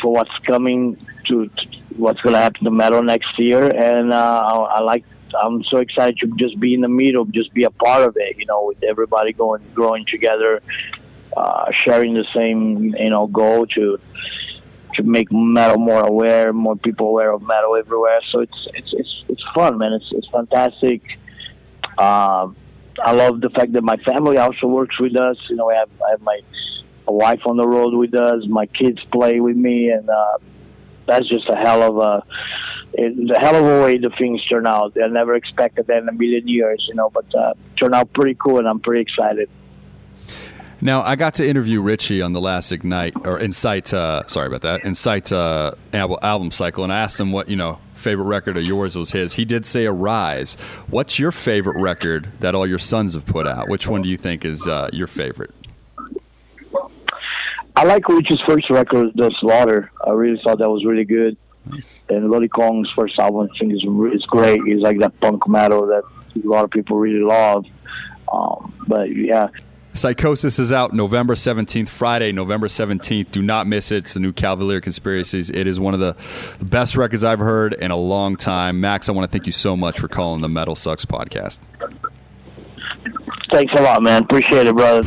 [0.00, 0.96] for what's coming
[1.26, 1.66] to, to
[1.96, 5.04] what's to happen to metal next year, and uh, I, I like
[5.40, 8.36] I'm so excited to just be in the middle, just be a part of it.
[8.38, 10.62] You know, with everybody going growing together,
[11.36, 13.98] uh, sharing the same you know goal to
[14.94, 18.20] to make metal more aware, more people aware of metal everywhere.
[18.32, 19.92] So it's it's it's it's fun, man.
[19.92, 21.02] It's it's fantastic.
[21.98, 22.48] Uh,
[23.04, 25.36] I love the fact that my family also works with us.
[25.50, 26.40] You know, I have I have my
[27.06, 28.44] wife on the road with us.
[28.48, 30.38] My kids play with me, and uh,
[31.06, 32.24] that's just a hell of a
[32.94, 34.96] it's a hell of a way the things turn out.
[35.02, 38.36] I never expected that in a million years, you know, but uh, turned out pretty
[38.42, 39.50] cool, and I'm pretty excited.
[40.80, 43.94] Now, I got to interview Richie on the last Ignite or Incite.
[43.94, 44.84] Uh, sorry about that.
[44.84, 48.62] Incite uh, album, album cycle, and I asked him what you know favorite record of
[48.62, 49.34] yours was his.
[49.34, 50.54] He did say Arise.
[50.88, 53.68] What's your favorite record that all your sons have put out?
[53.68, 55.50] Which one do you think is uh, your favorite?
[57.74, 59.90] I like Richie's first record, The Slaughter.
[60.06, 61.36] I really thought that was really good.
[61.66, 62.00] Nice.
[62.08, 64.60] And Lody Kong's first album, I think, is is great.
[64.66, 66.02] It's like that punk metal that
[66.36, 67.66] a lot of people really love.
[68.32, 69.48] Um, but yeah,
[69.96, 73.30] Psychosis is out November 17th, Friday, November 17th.
[73.30, 73.98] Do not miss it.
[73.98, 75.50] It's the new Cavalera Conspiracies.
[75.50, 76.16] It is one of the
[76.64, 78.80] best records I've heard in a long time.
[78.80, 81.60] Max, I want to thank you so much for calling the MetalSucks podcast.
[83.50, 84.22] thanks a lot, man.
[84.22, 85.02] Appreciate it, brother.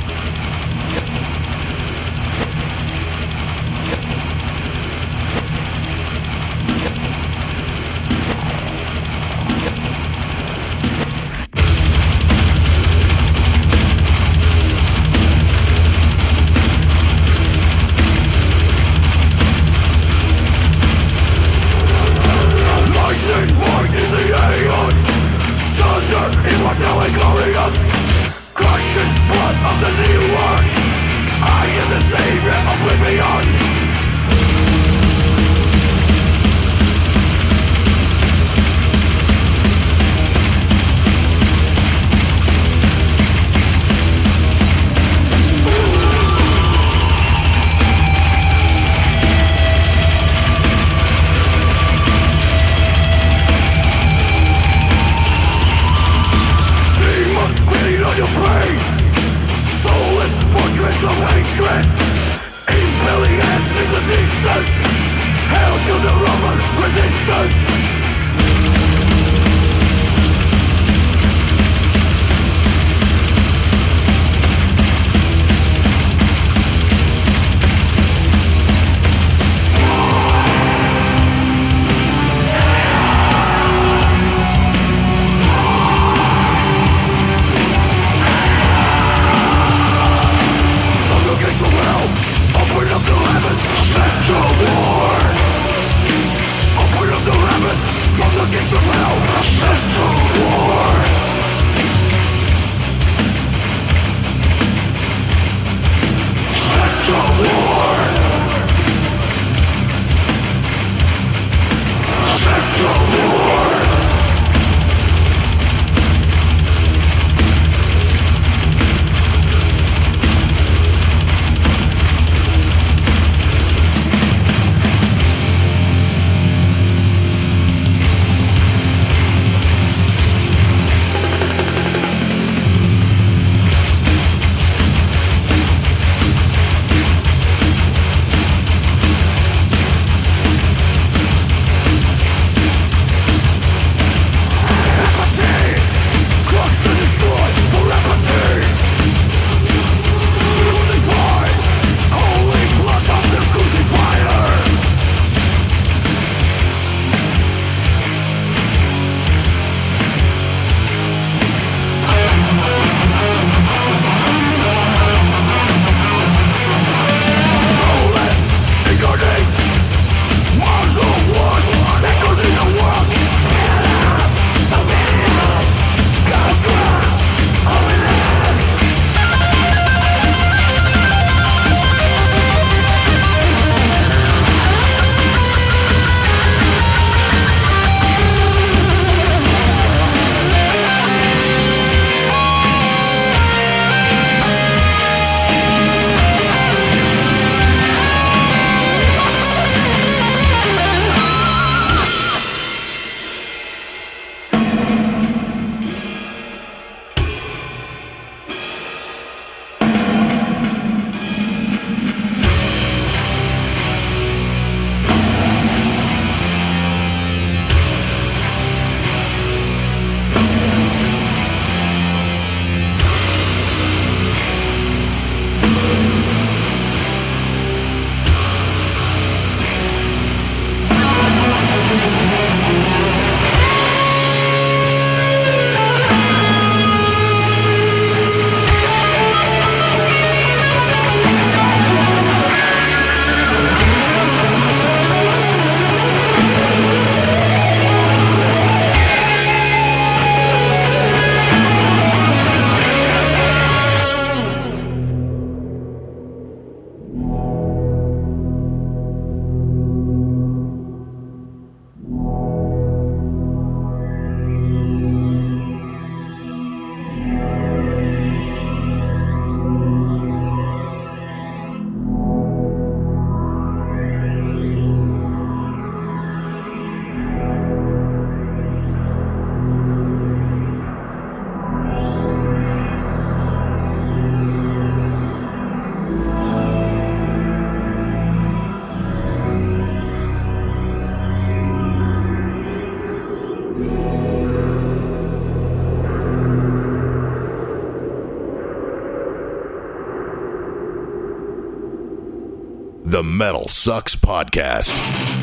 [303.20, 305.39] The MetalSucks Podcast.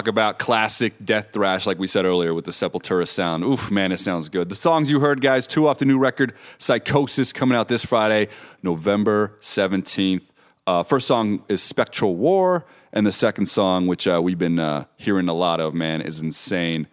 [0.00, 3.44] Talk about classic death thrash, like we said earlier with the Sepultura sound.
[3.44, 4.48] Oof, man, it sounds good.
[4.48, 8.28] The songs you heard, guys, two off the new record, Psychosis, coming out this Friday,
[8.62, 10.22] November 17th.
[10.66, 14.84] Uh, first song is Spectral War, and the second song, which uh, we've been uh,
[14.96, 16.86] hearing a lot of, man, is insane.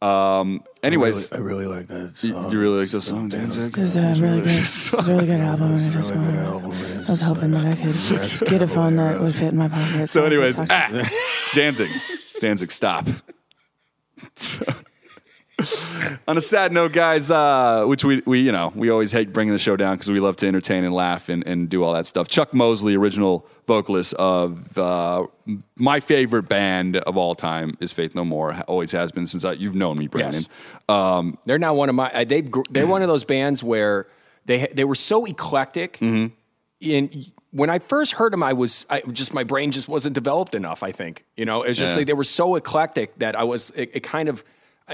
[0.00, 2.52] Um, anyways, I really, I really like that You- song.
[2.52, 3.76] You, really like the song, Danzig?
[3.76, 5.72] It was a really good, it was a really good album.
[5.74, 9.34] And I just wanted, I was hoping that I could get a phone that would
[9.34, 10.08] fit in my pocket.
[10.08, 11.10] So, I anyways, talk- ah,
[11.54, 11.90] Danzig,
[12.40, 13.06] Danzig, stop.
[14.34, 14.64] So-
[16.28, 19.52] on a sad note, guys, uh, which we, we you know we always hate bringing
[19.52, 22.06] the show down because we love to entertain and laugh and, and do all that
[22.06, 22.28] stuff.
[22.28, 25.26] Chuck Mosley, original vocalist of uh,
[25.76, 28.54] my favorite band of all time, is Faith No More.
[28.68, 30.44] Always has been since I, you've known me, Brandon.
[30.88, 32.08] Um, They're now one of my.
[32.12, 34.06] uh, They they're one of those bands where
[34.46, 35.94] they they were so eclectic.
[35.98, 36.34] Mm-hmm.
[36.88, 40.54] And when I first heard them, I was I just my brain just wasn't developed
[40.54, 40.82] enough.
[40.82, 41.98] I think you know it's just Yeah.
[41.98, 44.44] like they were so eclectic that I was it, it kind of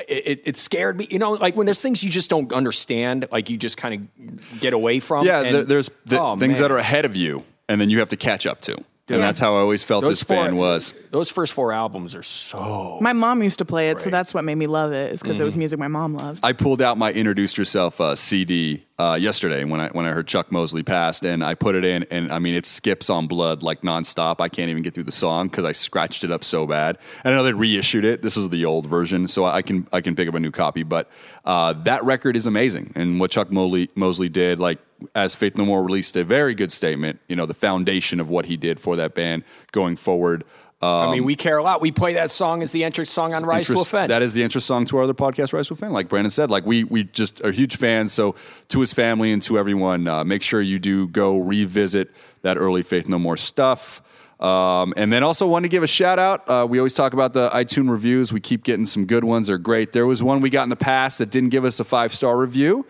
[0.09, 1.07] it, it, it scared me.
[1.11, 4.61] You know, like when there's things you just don't understand, like you just kind of
[4.61, 5.25] get away from.
[5.27, 6.63] Yeah, and- there's the oh, things man.
[6.63, 8.77] that are ahead of you, and then you have to catch up to.
[9.07, 9.17] Dude.
[9.17, 10.95] and that's how I always felt Those this band was.
[11.11, 12.97] Those first four albums are so.
[13.03, 15.13] My mom used to play it, so that's what made me love it.
[15.13, 15.43] Is because Mm-hmm.
[15.43, 16.41] it was music my mom loved.
[16.43, 20.29] I pulled out my "Introduce Yourself" uh, CD uh, yesterday when I when I heard
[20.29, 23.63] Chuck Mosley passed, and I put it in, and I mean it skips on blood
[23.63, 24.41] like nonstop.
[24.41, 26.99] I can't even get through the song because I scratched it up so bad.
[27.25, 28.23] And I know they reissued it.
[28.23, 30.85] This is the old version, so I can I can pick up a new copy.
[30.85, 31.11] But
[31.45, 34.79] uh, that record is amazing, and what Chuck Mosley Mosley did, like
[35.15, 37.21] as Faith No More released a very good statement.
[37.29, 39.43] You know, the foundation of what he did for that band
[39.73, 40.45] going forward.
[40.85, 41.80] I mean, Um, we care a lot.
[41.80, 44.11] We play that song as the entrance song on Rise to interest- Offend.
[44.11, 45.93] That is the entrance song to our other podcast, Rise to Offend.
[45.93, 48.12] Like Brandon said, like we we just are huge fans.
[48.12, 48.35] So
[48.68, 52.11] to his family and to everyone, uh, make sure you do go revisit
[52.43, 54.03] that early Faith No More stuff.
[54.41, 56.49] Um, and then also want to give a shout out.
[56.51, 58.32] Uh, we always talk about the iTunes reviews.
[58.32, 59.47] We keep getting some good ones.
[59.47, 59.93] They're great.
[59.93, 62.37] There was one we got in the past that didn't give us a five star
[62.37, 62.85] review.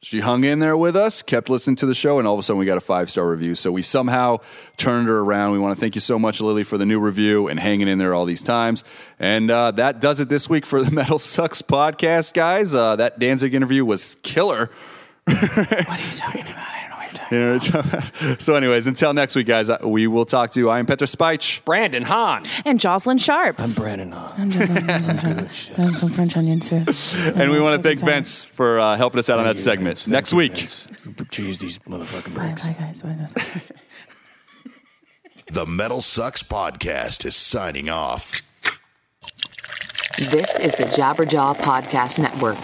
[0.00, 2.42] She hung in there with us, kept listening to the show, and all of a
[2.44, 3.56] sudden we got a five star review.
[3.56, 4.38] So we somehow
[4.76, 5.52] turned her around.
[5.52, 7.98] We want to thank you so much, Lily, for the new review and hanging in
[7.98, 8.84] there all these times.
[9.18, 12.76] And uh, that does it this week for the MetalSucks podcast, guys.
[12.76, 14.70] Uh, that Danzig interview was killer.
[15.28, 16.77] What are you talking about?
[17.32, 17.82] You know, so,
[18.38, 20.70] so anyways, until next week, guys, uh, we will talk to you.
[20.70, 21.62] I am Petter Speich.
[21.64, 22.44] Brandon Hahn.
[22.64, 23.56] And Jocelyn Sharp.
[23.58, 24.32] I'm Brandon Hahn.
[24.38, 25.48] I'm Jocelyn
[25.94, 26.84] some French onions too.
[27.34, 29.98] And we want to thank Vince for uh, helping us out on that you, segment.
[29.98, 30.08] Vince.
[30.08, 30.56] Next you, week.
[30.56, 30.86] Vince.
[31.30, 32.66] Jeez, these motherfucking Bye, bricks.
[32.66, 33.02] bye guys.
[33.02, 33.62] Bye.
[35.50, 38.42] The MetalSucks Podcast is signing off.
[40.18, 42.58] This is the Jabberjaw Podcast Network.